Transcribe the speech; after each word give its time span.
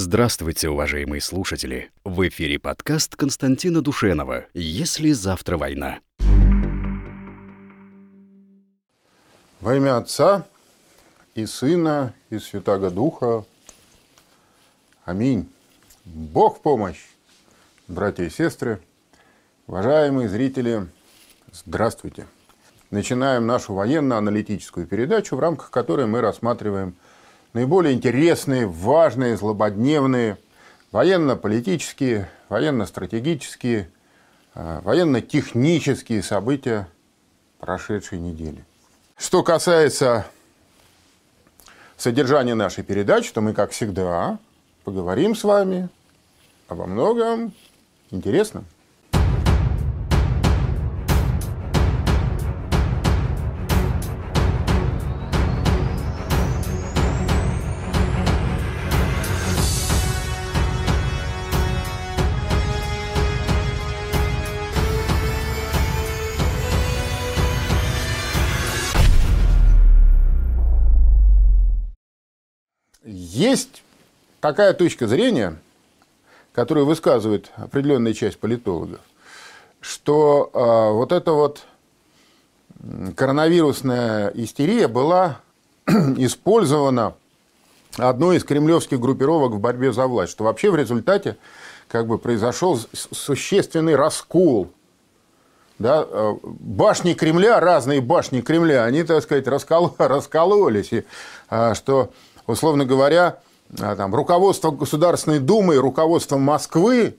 Здравствуйте, 0.00 0.68
уважаемые 0.68 1.20
слушатели! 1.20 1.90
В 2.04 2.28
эфире 2.28 2.60
подкаст 2.60 3.16
Константина 3.16 3.82
Душенова 3.82 4.46
«Если 4.54 5.10
завтра 5.10 5.58
война». 5.58 5.98
Во 9.60 9.74
имя 9.74 9.96
Отца 9.96 10.46
и 11.34 11.46
Сына 11.46 12.14
и 12.30 12.38
Святаго 12.38 12.90
Духа. 12.90 13.44
Аминь. 15.04 15.50
Бог 16.04 16.58
в 16.58 16.60
помощь, 16.60 17.04
братья 17.88 18.22
и 18.22 18.30
сестры, 18.30 18.80
уважаемые 19.66 20.28
зрители, 20.28 20.86
здравствуйте. 21.50 22.28
Начинаем 22.92 23.48
нашу 23.48 23.74
военно-аналитическую 23.74 24.86
передачу, 24.86 25.34
в 25.34 25.40
рамках 25.40 25.72
которой 25.72 26.06
мы 26.06 26.20
рассматриваем– 26.20 26.94
наиболее 27.52 27.94
интересные, 27.94 28.66
важные, 28.66 29.36
злободневные 29.36 30.38
военно-политические, 30.92 32.30
военно-стратегические, 32.48 33.90
а, 34.54 34.80
военно-технические 34.82 36.22
события 36.22 36.88
прошедшей 37.58 38.18
недели. 38.18 38.64
Что 39.16 39.42
касается 39.42 40.26
содержания 41.96 42.54
нашей 42.54 42.84
передачи, 42.84 43.32
то 43.32 43.40
мы, 43.40 43.52
как 43.52 43.72
всегда, 43.72 44.38
поговорим 44.84 45.34
с 45.34 45.44
вами 45.44 45.88
обо 46.68 46.86
многом 46.86 47.52
интересном. 48.10 48.64
Есть 73.38 73.84
такая 74.40 74.72
точка 74.72 75.06
зрения, 75.06 75.58
которую 76.52 76.86
высказывает 76.86 77.52
определенная 77.54 78.12
часть 78.12 78.36
политологов, 78.40 78.98
что 79.80 80.50
э, 80.52 80.92
вот 80.92 81.12
эта 81.12 81.30
вот 81.30 81.62
коронавирусная 83.14 84.32
истерия 84.34 84.88
была 84.88 85.40
использована 85.86 87.14
одной 87.96 88.38
из 88.38 88.44
кремлевских 88.44 88.98
группировок 88.98 89.52
в 89.52 89.60
борьбе 89.60 89.92
за 89.92 90.08
власть, 90.08 90.32
что 90.32 90.42
вообще 90.42 90.72
в 90.72 90.74
результате 90.74 91.36
как 91.86 92.08
бы 92.08 92.18
произошел 92.18 92.76
существенный 92.92 93.94
раскол. 93.94 94.68
Да, 95.78 96.04
э, 96.10 96.34
башни 96.42 97.14
Кремля, 97.14 97.60
разные 97.60 98.00
башни 98.00 98.40
Кремля, 98.40 98.82
они, 98.82 99.04
так 99.04 99.22
сказать, 99.22 99.46
раскол, 99.46 99.94
раскололись. 99.98 100.92
И, 100.92 101.04
а, 101.48 101.76
что 101.76 102.10
условно 102.48 102.84
говоря, 102.84 103.38
а, 103.78 103.94
там, 103.94 104.14
руководство 104.14 104.72
Государственной 104.72 105.38
Думы 105.38 105.76
руководство 105.76 106.38
Москвы, 106.38 107.16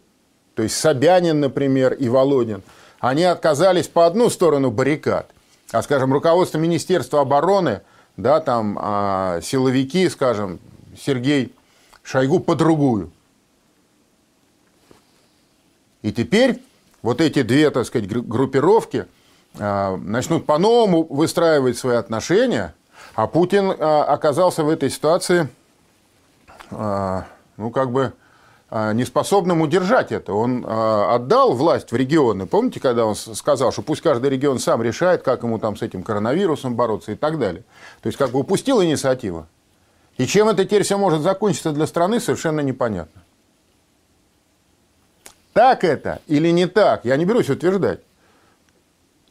то 0.55 0.63
есть 0.63 0.75
Собянин, 0.75 1.39
например, 1.39 1.94
и 1.94 2.09
Володин, 2.09 2.61
они 2.99 3.23
отказались 3.23 3.88
по 3.88 4.05
одну 4.05 4.30
сторону 4.30 4.72
баррикад, 4.72 5.31
а, 5.72 5.81
скажем, 5.81 6.11
руководство 6.11 6.57
Министерства 6.57 7.22
обороны, 7.22 7.81
да, 8.17 8.41
там, 8.41 8.77
а, 8.81 9.39
силовики, 9.41 10.09
скажем, 10.09 10.59
Сергей 11.00 11.53
Шойгу 12.03 12.39
по 12.39 12.55
другую. 12.55 13.11
И 16.02 16.11
теперь 16.11 16.61
вот 17.02 17.22
эти 17.22 17.44
две, 17.44 17.69
так 17.69 17.85
сказать, 17.85 18.09
группировки 18.09 19.05
а, 19.59 19.95
начнут 19.97 20.45
по-новому 20.45 21.03
выстраивать 21.03 21.78
свои 21.78 21.95
отношения– 21.95 22.73
а 23.22 23.28
Путин 23.28 23.75
а, 23.78 24.06
оказался 24.06 24.63
в 24.63 24.69
этой 24.69 24.90
ситуации, 24.90 25.50
а, 26.72 27.25
ну, 27.57 27.69
как 27.69 27.91
бы, 27.91 28.13
а, 28.69 28.94
неспособным 28.94 29.59
удержать 29.59 30.13
это. 30.13 30.31
Он 30.31 30.66
отдал 30.66 31.52
власть 31.52 31.91
в 31.91 31.96
регионы. 31.97 32.46
Помните, 32.46 32.80
когда 32.80 33.06
он 33.06 33.16
сказал, 33.16 33.74
что 33.74 33.81
пусть 33.81 34.00
каждый 34.00 34.30
регион 34.30 34.57
сам 34.57 34.81
решает, 34.81 35.22
как 35.22 35.44
ему 35.44 35.59
там 35.59 35.75
с 35.75 35.81
этим 35.81 36.02
коронавирусом 36.02 36.75
бороться 36.75 37.12
и 37.12 37.16
так 37.16 37.38
далее. 37.40 37.63
То 38.02 38.07
есть, 38.07 38.18
как 38.18 38.31
бы 38.31 38.40
упустил 38.40 38.81
инициативу. 38.81 39.47
И 40.16 40.25
чем 40.25 40.47
это 40.47 40.63
теперь 40.63 40.84
все 40.84 40.97
может 40.97 41.22
закончиться 41.22 41.74
для 41.74 41.88
страны, 41.88 42.22
совершенно 42.22 42.62
непонятно. 42.62 43.22
Так 45.51 45.84
это 45.84 46.22
или 46.28 46.51
не 46.51 46.68
так, 46.68 47.03
я 47.03 47.18
не 47.18 47.25
берусь 47.25 47.50
утверждать. 47.50 48.00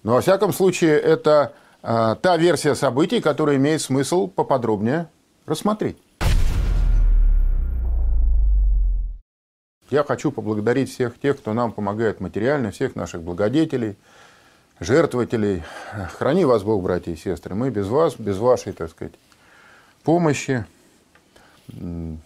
Но, 0.02 0.12
во 0.12 0.20
всяком 0.20 0.52
случае, 0.52 1.00
это 1.00 1.54
та 1.80 2.36
версия 2.36 2.74
событий, 2.74 3.20
которая 3.20 3.56
имеет 3.56 3.80
смысл 3.80 4.26
поподробнее 4.26 5.08
рассмотреть. 5.46 5.96
Я 9.90 10.04
хочу 10.04 10.30
поблагодарить 10.30 10.90
всех 10.90 11.18
тех, 11.18 11.38
кто 11.38 11.54
нам 11.54 11.72
помогает 11.72 12.20
материально, 12.20 12.70
всех 12.70 12.94
наших 12.94 13.22
благодетелей, 13.22 13.96
жертвователей. 14.80 15.62
Храни 16.18 16.44
вас 16.44 16.62
Бог, 16.62 16.82
братья 16.82 17.10
и 17.10 17.16
сестры. 17.16 17.54
Мы 17.54 17.70
без 17.70 17.88
вас, 17.88 18.16
без 18.18 18.36
вашей, 18.36 18.74
так 18.74 18.90
сказать, 18.90 19.14
помощи, 20.04 20.66
без 21.68 22.16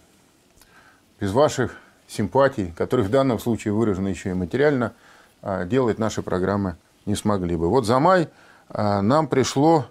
ваших 1.31 1.77
симпатий, 2.07 2.73
которые 2.75 3.07
в 3.07 3.09
данном 3.09 3.39
случае 3.39 3.73
выражены 3.73 4.09
еще 4.09 4.31
и 4.31 4.33
материально, 4.33 4.93
а, 5.41 5.63
делать 5.63 5.99
наши 5.99 6.21
программы 6.21 6.75
не 7.05 7.15
смогли 7.15 7.55
бы. 7.55 7.69
Вот 7.69 7.85
за 7.85 7.97
май 7.99 8.23
а, 8.23 8.29
нам 8.73 9.27
пришло 9.27 9.85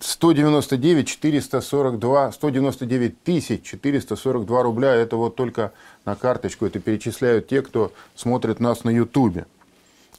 199 0.00 1.08
442, 1.08 2.32
199 2.32 3.22
тысяч 3.22 3.62
442 3.62 4.62
рубля. 4.62 4.94
Это 4.94 5.16
вот 5.16 5.36
только 5.36 5.72
на 6.04 6.14
карточку. 6.14 6.66
Это 6.66 6.78
перечисляют 6.80 7.48
те, 7.48 7.62
кто 7.62 7.92
смотрит 8.14 8.60
нас 8.60 8.84
на 8.84 8.90
Ютубе. 8.90 9.46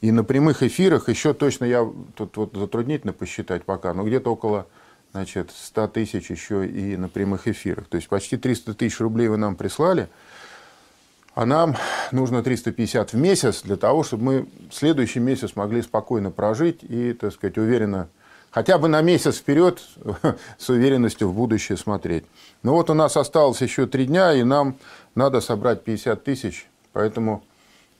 И 0.00 0.12
на 0.12 0.24
прямых 0.24 0.62
эфирах 0.62 1.08
еще 1.08 1.34
точно 1.34 1.64
я 1.64 1.86
тут 2.14 2.36
вот 2.36 2.54
затруднительно 2.54 3.12
посчитать 3.12 3.64
пока, 3.64 3.92
но 3.92 4.02
где-то 4.04 4.32
около 4.32 4.66
значит, 5.12 5.50
100 5.54 5.88
тысяч 5.88 6.30
еще 6.30 6.66
и 6.66 6.96
на 6.96 7.08
прямых 7.08 7.48
эфирах. 7.48 7.86
То 7.86 7.96
есть 7.96 8.08
почти 8.08 8.36
300 8.36 8.74
тысяч 8.74 9.00
рублей 9.00 9.28
вы 9.28 9.36
нам 9.36 9.56
прислали– 9.56 10.08
а 11.40 11.46
нам 11.46 11.74
нужно 12.12 12.42
350 12.42 13.14
в 13.14 13.16
месяц 13.16 13.62
для 13.62 13.76
того, 13.76 14.02
чтобы 14.02 14.22
мы 14.22 14.48
следующий 14.70 15.20
месяц 15.20 15.56
могли 15.56 15.80
спокойно 15.80 16.30
прожить 16.30 16.80
и, 16.82 17.14
так 17.14 17.32
сказать, 17.32 17.56
уверенно, 17.56 18.10
хотя 18.50 18.76
бы 18.76 18.88
на 18.88 19.00
месяц 19.00 19.38
вперед 19.38 19.80
с 20.58 20.68
уверенностью 20.68 21.30
в 21.30 21.34
будущее 21.34 21.78
смотреть. 21.78 22.26
Ну 22.62 22.72
вот 22.72 22.90
у 22.90 22.94
нас 22.94 23.16
осталось 23.16 23.62
еще 23.62 23.86
три 23.86 24.04
дня, 24.04 24.34
и 24.34 24.42
нам 24.42 24.76
надо 25.14 25.40
собрать 25.40 25.82
50 25.82 26.22
тысяч, 26.22 26.68
поэтому 26.92 27.42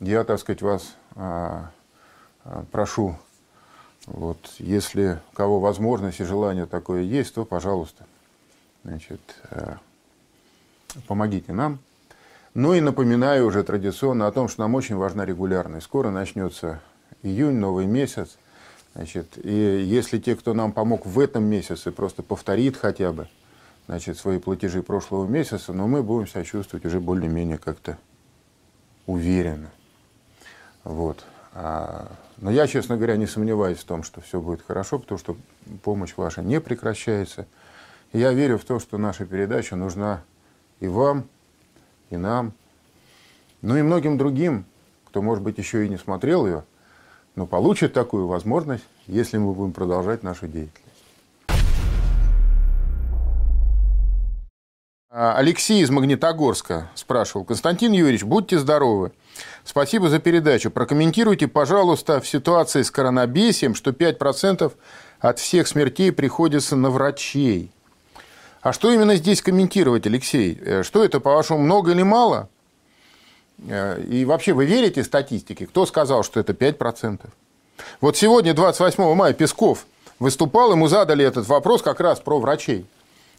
я, 0.00 0.22
так 0.24 0.38
сказать, 0.38 0.60
вас 0.60 0.94
а, 1.16 1.70
а, 2.44 2.66
прошу, 2.70 3.16
вот, 4.04 4.36
если 4.58 5.18
у 5.32 5.34
кого 5.34 5.60
возможность 5.60 6.20
и 6.20 6.24
желание 6.24 6.66
такое 6.66 7.04
есть, 7.04 7.34
то, 7.34 7.46
пожалуйста, 7.46 8.04
значит, 8.84 9.22
а, 9.50 9.78
помогите 11.06 11.54
нам. 11.54 11.78
Ну 12.54 12.74
и 12.74 12.80
напоминаю 12.80 13.46
уже 13.46 13.62
традиционно 13.62 14.26
о 14.26 14.32
том, 14.32 14.48
что 14.48 14.62
нам 14.62 14.74
очень 14.74 14.96
важна 14.96 15.24
регулярность. 15.24 15.86
Скоро 15.86 16.10
начнется 16.10 16.80
июнь, 17.22 17.56
новый 17.56 17.86
месяц. 17.86 18.38
Значит, 18.94 19.38
и 19.42 19.84
если 19.84 20.18
те, 20.18 20.34
кто 20.34 20.52
нам 20.52 20.72
помог 20.72 21.06
в 21.06 21.20
этом 21.20 21.44
месяце, 21.44 21.92
просто 21.92 22.24
повторит 22.24 22.76
хотя 22.76 23.12
бы 23.12 23.28
значит, 23.86 24.18
свои 24.18 24.40
платежи 24.40 24.82
прошлого 24.82 25.28
месяца, 25.28 25.72
но 25.72 25.86
мы 25.86 26.02
будем 26.02 26.26
себя 26.26 26.42
чувствовать 26.42 26.84
уже 26.84 26.98
более-менее 26.98 27.58
как-то 27.58 27.98
уверенно. 29.06 29.70
Вот. 30.82 31.24
А, 31.52 32.10
но 32.38 32.50
я, 32.50 32.66
честно 32.66 32.96
говоря, 32.96 33.16
не 33.16 33.26
сомневаюсь 33.26 33.78
в 33.78 33.84
том, 33.84 34.02
что 34.02 34.20
все 34.20 34.40
будет 34.40 34.62
хорошо, 34.66 34.98
потому 34.98 35.18
что 35.18 35.36
помощь 35.84 36.14
ваша 36.16 36.42
не 36.42 36.60
прекращается. 36.60 37.46
И 38.12 38.18
я 38.18 38.32
верю 38.32 38.58
в 38.58 38.64
то, 38.64 38.80
что 38.80 38.98
наша 38.98 39.24
передача 39.24 39.76
нужна 39.76 40.24
и 40.80 40.88
вам, 40.88 41.28
и 42.10 42.16
нам, 42.16 42.52
ну 43.62 43.76
и 43.76 43.82
многим 43.82 44.18
другим, 44.18 44.64
кто, 45.06 45.22
может 45.22 45.42
быть, 45.42 45.58
еще 45.58 45.86
и 45.86 45.88
не 45.88 45.96
смотрел 45.96 46.46
ее, 46.46 46.64
но 47.36 47.46
получит 47.46 47.92
такую 47.92 48.26
возможность, 48.26 48.84
если 49.06 49.38
мы 49.38 49.52
будем 49.52 49.72
продолжать 49.72 50.22
нашу 50.22 50.46
деятельность. 50.46 50.90
А, 55.12 55.34
Алексей 55.36 55.82
из 55.82 55.90
Магнитогорска 55.90 56.88
спрашивал. 56.94 57.44
Константин 57.44 57.92
Юрьевич, 57.92 58.22
будьте 58.22 58.58
здоровы. 58.58 59.10
Спасибо 59.64 60.08
за 60.08 60.20
передачу. 60.20 60.70
Прокомментируйте, 60.70 61.48
пожалуйста, 61.48 62.20
в 62.20 62.28
ситуации 62.28 62.82
с 62.82 62.92
коронабесием, 62.92 63.74
что 63.74 63.90
5% 63.90 64.72
от 65.18 65.38
всех 65.40 65.66
смертей 65.66 66.12
приходится 66.12 66.76
на 66.76 66.90
врачей. 66.90 67.72
А 68.62 68.72
что 68.72 68.92
именно 68.92 69.16
здесь 69.16 69.40
комментировать, 69.40 70.06
Алексей? 70.06 70.58
Э, 70.60 70.82
что 70.82 71.02
это, 71.04 71.20
по-вашему, 71.20 71.60
много 71.60 71.92
или 71.92 72.02
мало? 72.02 72.48
Э, 73.66 74.02
и 74.02 74.24
вообще, 74.24 74.52
вы 74.52 74.66
верите 74.66 75.02
статистике? 75.02 75.66
Кто 75.66 75.86
сказал, 75.86 76.22
что 76.22 76.40
это 76.40 76.52
5%? 76.52 77.20
Вот 78.00 78.16
сегодня, 78.16 78.52
28 78.52 79.14
мая, 79.14 79.32
Песков 79.32 79.86
выступал, 80.18 80.72
ему 80.72 80.88
задали 80.88 81.24
этот 81.24 81.48
вопрос 81.48 81.80
как 81.80 82.00
раз 82.00 82.20
про 82.20 82.38
врачей. 82.38 82.86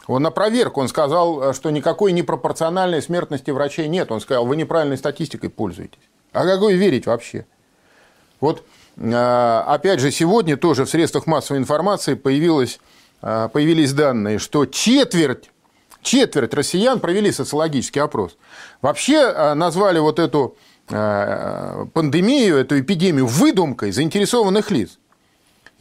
Он 0.07 0.23
на 0.23 0.31
проверку, 0.31 0.81
он 0.81 0.88
сказал, 0.88 1.53
что 1.53 1.69
никакой 1.69 2.12
непропорциональной 2.12 3.03
смертности 3.03 3.51
врачей 3.51 3.88
нет. 3.88 4.12
Он 4.12 4.19
сказал, 4.19 4.47
вы 4.47 4.56
неправильной 4.56 4.97
статистикой 4.97 5.51
пользуетесь. 5.51 6.00
А 6.33 6.45
какой 6.45 6.73
верить 6.73 7.06
вообще? 7.06 7.45
Вот, 8.39 8.63
э, 8.97 9.63
опять 9.68 10.00
же, 10.00 10.09
сегодня 10.09 10.57
тоже 10.57 10.85
в 10.85 10.89
средствах 10.89 11.27
массовой 11.27 11.59
информации 11.59 12.15
появилось, 12.15 12.79
э, 12.79 13.00
появились 13.21 13.94
данные, 13.94 14.39
что 14.39 14.65
четверть, 14.65 15.50
четверть 16.01 16.53
россиян 16.53 17.00
провели 17.00 17.31
социологический 17.31 18.01
опрос. 18.01 18.38
Вообще 18.81 19.15
э, 19.15 19.53
назвали 19.53 20.00
вот 20.00 20.19
эту 20.19 20.56
пандемию, 20.88 22.57
эту 22.57 22.77
эпидемию 22.81 23.25
выдумкой 23.25 23.94
заинтересованных 23.94 24.71
лиц. 24.71 24.97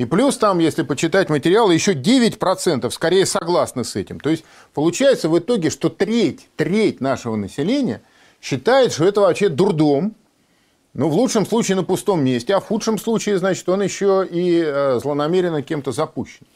И 0.01 0.07
плюс 0.07 0.39
там, 0.39 0.61
если 0.61 0.83
почитать 0.83 1.29
материалы, 1.29 1.75
еще 1.75 1.93
9% 1.93 2.89
скорее 2.91 3.27
согласны 3.27 3.85
с 3.85 3.97
этим. 3.97 4.19
То 4.19 4.31
есть 4.31 4.45
получается 4.73 5.29
в 5.29 5.39
итоге, 5.39 5.69
что 5.69 5.91
треть, 5.91 6.49
треть 6.57 7.01
нашего 7.01 7.37
населения 7.37 8.01
считает, 8.41 8.93
что 8.93 9.05
это 9.05 9.21
вообще 9.21 9.51
дурдом, 9.51 10.15
ну, 10.95 11.09
в 11.09 11.15
лучшем 11.15 11.45
случае 11.45 11.77
на 11.77 11.85
пустом 11.85 12.25
месте, 12.25 12.55
а 12.55 12.61
в 12.61 12.67
худшем 12.67 12.99
случае, 12.99 13.37
значит, 13.39 13.69
он 13.69 13.83
еще 13.83 14.27
и 14.31 14.99
злонамеренно 15.03 15.61
кем-то 15.61 15.93
запущен. 15.93 16.47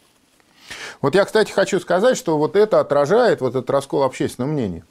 Вот 1.00 1.14
я, 1.14 1.24
кстати, 1.24 1.52
хочу 1.52 1.80
сказать, 1.80 2.16
что 2.16 2.38
вот 2.38 2.56
это 2.56 2.80
отражает, 2.80 3.40
вот 3.40 3.50
этот 3.50 3.68
раскол 3.70 4.02
общественного 4.02 4.50
мнения, 4.50 4.84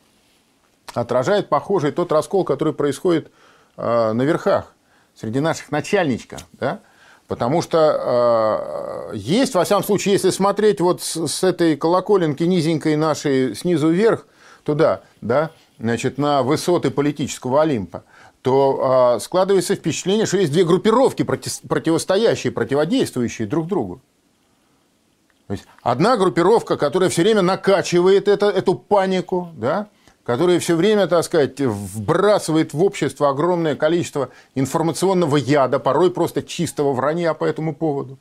отражает 0.93 1.49
похожий 1.49 1.91
тот 1.91 2.11
раскол, 2.11 2.43
который 2.43 2.73
происходит 2.73 3.31
э, 3.77 4.11
на 4.13 4.21
верхах, 4.21 4.73
среди 5.15 5.39
наших 5.39 5.71
начальничков, 5.71 6.41
да, 6.53 6.81
Потому 7.27 7.61
что 7.61 9.11
э, 9.11 9.15
есть, 9.15 9.55
во 9.55 9.63
всяком 9.63 9.83
случае, 9.83 10.13
если 10.13 10.29
смотреть 10.29 10.81
вот 10.81 11.01
с, 11.01 11.27
с 11.27 11.43
этой 11.43 11.77
колоколенки 11.77 12.43
низенькой 12.43 12.95
нашей 12.95 13.55
снизу 13.55 13.89
вверх, 13.89 14.27
туда, 14.63 15.01
да, 15.21 15.51
значит, 15.79 16.17
на 16.17 16.43
высоты 16.43 16.91
политического 16.91 17.61
Олимпа, 17.61 18.03
то 18.41 19.15
э, 19.15 19.19
складывается 19.21 19.75
впечатление, 19.75 20.25
что 20.25 20.37
есть 20.37 20.51
две 20.51 20.65
группировки 20.65 21.23
против, 21.23 21.61
противостоящие, 21.61 22.51
противодействующие 22.51 23.47
друг 23.47 23.67
другу. 23.67 24.01
То 25.53 25.57
есть 25.57 25.67
одна 25.83 26.17
группировка, 26.17 26.77
которая 26.77 27.11
все 27.11 27.21
время 27.21 27.43
накачивает 27.43 28.27
это, 28.27 28.47
эту 28.47 28.73
панику, 28.73 29.49
да, 29.53 29.87
который 30.23 30.57
все 30.57 30.75
время, 30.75 31.05
так 31.05 31.23
сказать, 31.23 31.59
вбрасывает 31.59 32.73
в 32.73 32.83
общество 32.83 33.29
огромное 33.29 33.75
количество 33.75 34.29
информационного 34.55 35.37
яда, 35.37 35.77
порой 35.77 36.09
просто 36.09 36.41
чистого 36.41 36.93
вранья 36.93 37.35
по 37.35 37.45
этому 37.45 37.75
поводу. 37.75 38.17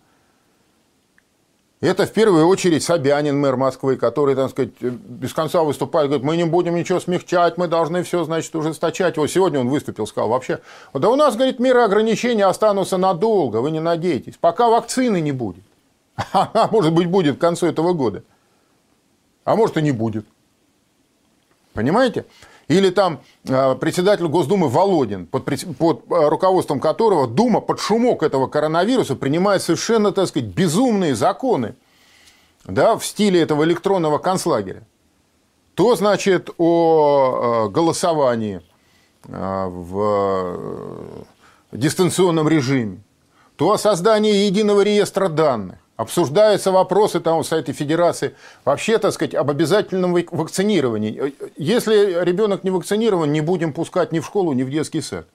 Это 1.80 2.04
в 2.04 2.12
первую 2.12 2.46
очередь 2.48 2.82
Собянин, 2.82 3.40
мэр 3.40 3.56
Москвы, 3.56 3.96
который, 3.96 4.34
так 4.34 4.50
сказать, 4.50 4.78
без 4.82 5.32
конца 5.32 5.62
выступает, 5.62 6.08
говорит, 6.08 6.26
мы 6.26 6.36
не 6.36 6.44
будем 6.44 6.74
ничего 6.74 7.00
смягчать, 7.00 7.56
мы 7.56 7.66
должны 7.66 8.02
все, 8.02 8.24
значит, 8.24 8.54
ужесточать. 8.54 9.16
Вот 9.16 9.30
сегодня 9.30 9.58
он 9.58 9.70
выступил, 9.70 10.06
сказал, 10.06 10.28
вообще, 10.28 10.60
да 10.92 11.08
у 11.08 11.16
нас, 11.16 11.34
говорит, 11.34 11.60
меры 11.60 11.80
ограничения 11.80 12.44
останутся 12.44 12.98
надолго, 12.98 13.62
вы 13.62 13.70
не 13.70 13.80
надейтесь, 13.80 14.34
пока 14.38 14.68
вакцины 14.68 15.22
не 15.22 15.32
будет. 15.32 15.64
А 16.32 16.68
может 16.70 16.92
быть, 16.92 17.08
будет 17.08 17.36
к 17.38 17.40
концу 17.40 17.66
этого 17.66 17.92
года. 17.92 18.24
А 19.44 19.56
может 19.56 19.76
и 19.76 19.82
не 19.82 19.92
будет. 19.92 20.26
Понимаете? 21.72 22.26
Или 22.68 22.90
там 22.90 23.20
э, 23.44 23.74
председатель 23.74 24.26
Госдумы 24.26 24.68
Володин, 24.68 25.26
под, 25.26 25.44
под 25.76 26.04
э, 26.10 26.28
руководством 26.28 26.80
которого 26.80 27.26
Дума 27.26 27.60
под 27.60 27.80
шумок 27.80 28.22
этого 28.22 28.46
коронавируса 28.46 29.16
принимает 29.16 29.62
совершенно, 29.62 30.12
так 30.12 30.28
сказать, 30.28 30.48
безумные 30.48 31.14
законы 31.14 31.74
да, 32.64 32.96
в 32.96 33.04
стиле 33.04 33.40
этого 33.40 33.64
электронного 33.64 34.18
концлагеря. 34.18 34.86
То, 35.74 35.96
значит, 35.96 36.50
о 36.58 37.66
э, 37.66 37.70
голосовании 37.70 38.60
в 39.24 40.58
дистанционном 41.70 42.48
режиме, 42.48 43.02
то 43.54 43.70
о 43.70 43.78
создании 43.78 44.46
единого 44.46 44.80
реестра 44.80 45.28
данных, 45.28 45.78
Обсуждаются 45.96 46.72
вопросы 46.72 47.20
там 47.20 47.38
в 47.38 47.46
Совете 47.46 47.72
Федерации 47.72 48.34
вообще, 48.64 48.98
так 48.98 49.12
сказать, 49.12 49.34
об 49.34 49.50
обязательном 49.50 50.14
вакцинировании. 50.14 51.34
Если 51.56 52.24
ребенок 52.24 52.64
не 52.64 52.70
вакцинирован, 52.70 53.30
не 53.30 53.42
будем 53.42 53.72
пускать 53.74 54.10
ни 54.10 54.20
в 54.20 54.26
школу, 54.26 54.52
ни 54.54 54.62
в 54.62 54.70
детский 54.70 55.02
сад. 55.02 55.26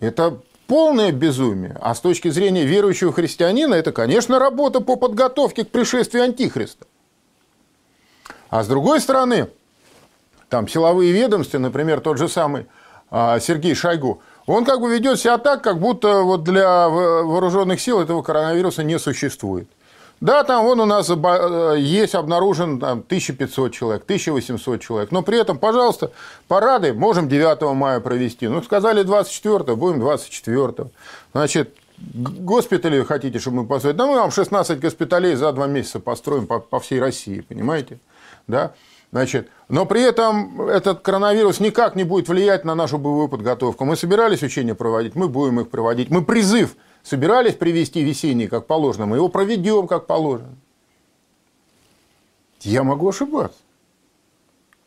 Это 0.00 0.40
полное 0.66 1.12
безумие. 1.12 1.76
А 1.80 1.94
с 1.94 2.00
точки 2.00 2.28
зрения 2.28 2.64
верующего 2.64 3.12
христианина, 3.12 3.74
это, 3.74 3.92
конечно, 3.92 4.40
работа 4.40 4.80
по 4.80 4.96
подготовке 4.96 5.64
к 5.64 5.70
пришествию 5.70 6.24
Антихриста. 6.24 6.86
А 8.50 8.64
с 8.64 8.66
другой 8.66 9.00
стороны, 9.00 9.48
там 10.48 10.66
силовые 10.66 11.12
ведомства, 11.12 11.58
например, 11.58 12.00
тот 12.00 12.18
же 12.18 12.28
самый 12.28 12.66
а, 13.10 13.38
Сергей 13.38 13.74
Шойгу– 13.74 14.20
он 14.46 14.64
как 14.64 14.80
бы 14.80 14.92
ведет 14.92 15.18
себя 15.18 15.38
так, 15.38 15.62
как 15.62 15.78
будто 15.78 16.22
вот 16.22 16.44
для 16.44 16.88
вооруженных 16.88 17.80
сил 17.80 18.00
этого 18.00 18.22
коронавируса 18.22 18.82
не 18.82 18.98
существует. 18.98 19.68
Да, 20.20 20.44
там 20.44 20.64
вон 20.64 20.80
у 20.80 20.86
нас 20.86 21.10
э, 21.10 21.74
есть 21.78 22.14
обнаружен 22.14 22.80
там, 22.80 23.00
1500 23.00 23.72
человек, 23.72 24.04
1800 24.04 24.80
человек. 24.80 25.10
Но 25.10 25.22
при 25.22 25.38
этом, 25.38 25.58
пожалуйста, 25.58 26.12
парады 26.48 26.94
можем 26.94 27.28
9 27.28 27.74
мая 27.74 28.00
провести. 28.00 28.48
Ну, 28.48 28.62
сказали 28.62 29.02
24 29.02 29.76
будем 29.76 30.00
24 30.00 30.90
Значит, 31.32 31.76
госпитали 31.98 33.02
хотите, 33.02 33.38
чтобы 33.38 33.58
мы 33.58 33.66
построили? 33.66 33.96
Да 33.98 34.06
мы 34.06 34.14
вам 34.14 34.30
16 34.30 34.80
госпиталей 34.80 35.34
за 35.34 35.52
два 35.52 35.66
месяца 35.66 36.00
построим 36.00 36.46
по, 36.46 36.58
по 36.58 36.80
всей 36.80 37.00
России, 37.00 37.40
понимаете? 37.40 37.98
Да? 38.46 38.72
Значит, 39.14 39.48
но 39.68 39.86
при 39.86 40.02
этом 40.02 40.60
этот 40.62 41.02
коронавирус 41.02 41.60
никак 41.60 41.94
не 41.94 42.02
будет 42.02 42.28
влиять 42.28 42.64
на 42.64 42.74
нашу 42.74 42.98
боевую 42.98 43.28
подготовку. 43.28 43.84
Мы 43.84 43.94
собирались 43.94 44.42
учения 44.42 44.74
проводить, 44.74 45.14
мы 45.14 45.28
будем 45.28 45.60
их 45.60 45.70
проводить. 45.70 46.10
Мы 46.10 46.24
призыв 46.24 46.74
собирались 47.04 47.54
привести 47.54 48.02
весенний, 48.02 48.48
как 48.48 48.66
положено, 48.66 49.06
мы 49.06 49.18
его 49.18 49.28
проведем, 49.28 49.86
как 49.86 50.08
положено. 50.08 50.56
Я 52.62 52.82
могу 52.82 53.08
ошибаться. 53.08 53.58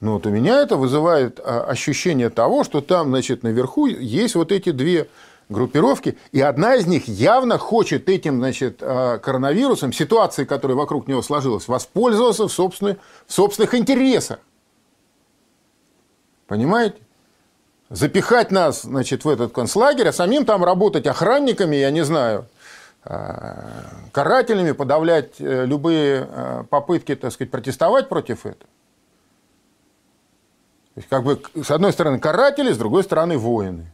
Но 0.01 0.15
вот 0.15 0.25
у 0.25 0.29
меня 0.29 0.61
это 0.61 0.75
вызывает 0.75 1.39
а, 1.39 1.61
ощущение 1.61 2.29
того, 2.29 2.65
что 2.65 2.81
там, 2.81 3.07
значит, 3.07 3.43
наверху 3.43 3.85
есть 3.85 4.35
вот 4.35 4.51
эти 4.51 4.71
две 4.71 5.07
группировки, 5.49 6.17
и 6.31 6.41
одна 6.41 6.75
из 6.75 6.87
них 6.87 7.07
явно 7.07 7.57
хочет 7.57 8.09
этим 8.09 8.37
значит, 8.39 8.77
э, 8.81 9.19
коронавирусом, 9.19 9.93
ситуацией, 9.93 10.45
которая 10.45 10.77
вокруг 10.77 11.07
него 11.07 11.21
сложилась, 11.21 11.67
воспользоваться 11.67 12.47
в, 12.47 12.51
собственных, 12.51 12.97
в 13.25 13.33
собственных 13.33 13.73
интересах. 13.73 14.39
Понимаете? 16.47 16.97
Запихать 17.89 18.51
нас 18.51 18.81
значит, 18.81 19.23
в 19.23 19.29
этот 19.29 19.53
концлагерь, 19.53 20.09
а 20.09 20.13
самим 20.13 20.43
там 20.43 20.65
работать 20.65 21.07
охранниками, 21.07 21.77
я 21.77 21.91
не 21.91 22.03
знаю, 22.03 22.45
э, 23.05 23.55
карателями, 24.11 24.73
подавлять 24.73 25.39
э, 25.39 25.65
любые 25.65 26.27
попытки, 26.69 27.15
так 27.15 27.31
сказать, 27.31 27.51
протестовать 27.51 28.09
против 28.09 28.45
этого. 28.45 28.69
То 30.95 30.99
есть, 30.99 31.09
как 31.09 31.23
бы, 31.23 31.41
с 31.63 31.71
одной 31.71 31.93
стороны, 31.93 32.19
каратели, 32.19 32.73
с 32.73 32.77
другой 32.77 33.03
стороны, 33.03 33.37
воины. 33.37 33.85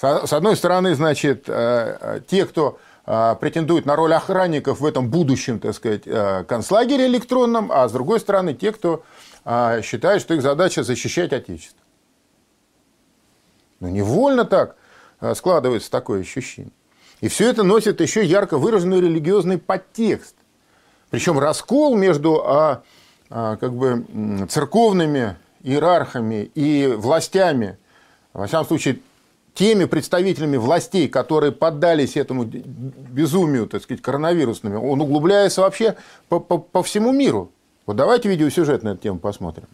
С 0.00 0.32
одной 0.32 0.56
стороны, 0.56 0.94
значит, 0.94 1.44
э, 1.46 1.98
э, 2.00 2.20
те, 2.26 2.46
кто 2.46 2.78
э, 3.04 3.36
претендует 3.38 3.84
на 3.84 3.96
роль 3.96 4.14
охранников 4.14 4.80
в 4.80 4.86
этом 4.86 5.10
будущем, 5.10 5.60
так 5.60 5.74
сказать, 5.74 6.04
концлагере 6.46 7.06
электронном, 7.06 7.70
а 7.70 7.86
с 7.86 7.92
другой 7.92 8.18
стороны, 8.20 8.54
те, 8.54 8.72
кто 8.72 9.02
считает, 9.82 10.22
что 10.22 10.34
их 10.34 10.42
задача 10.42 10.82
защищать 10.82 11.32
Отечество. 11.32 11.80
Но 13.80 13.88
невольно 13.88 14.44
так 14.44 14.76
складывается 15.34 15.90
такое 15.90 16.20
ощущение. 16.20 16.72
И 17.20 17.28
все 17.28 17.48
это 17.48 17.62
носит 17.62 18.00
еще 18.00 18.24
ярко 18.24 18.58
выраженный 18.58 19.00
религиозный 19.00 19.58
подтекст. 19.58 20.34
Причем 21.10 21.38
раскол 21.38 21.96
между 21.96 22.42
а, 22.46 22.82
а, 23.30 23.56
как 23.56 23.72
бы, 23.72 24.46
церковными 24.48 25.36
иерархами 25.62 26.50
и 26.54 26.86
властями, 26.86 27.78
во 28.32 28.46
всяком 28.46 28.66
случае, 28.66 29.00
теми 29.54 29.84
представителями 29.84 30.56
властей, 30.56 31.08
которые 31.08 31.52
поддались 31.52 32.16
этому 32.16 32.44
безумию, 32.44 33.66
так 33.66 33.82
сказать, 33.82 34.02
коронавирусному, 34.02 34.90
он 34.90 35.00
углубляется 35.00 35.62
вообще 35.62 35.96
по, 36.28 36.40
по, 36.40 36.58
по 36.58 36.82
всему 36.82 37.12
миру. 37.12 37.52
Вот 37.86 37.96
давайте 37.96 38.28
видеосюжет 38.28 38.82
на 38.82 38.90
эту 38.90 39.02
тему 39.02 39.18
посмотрим. 39.18 39.66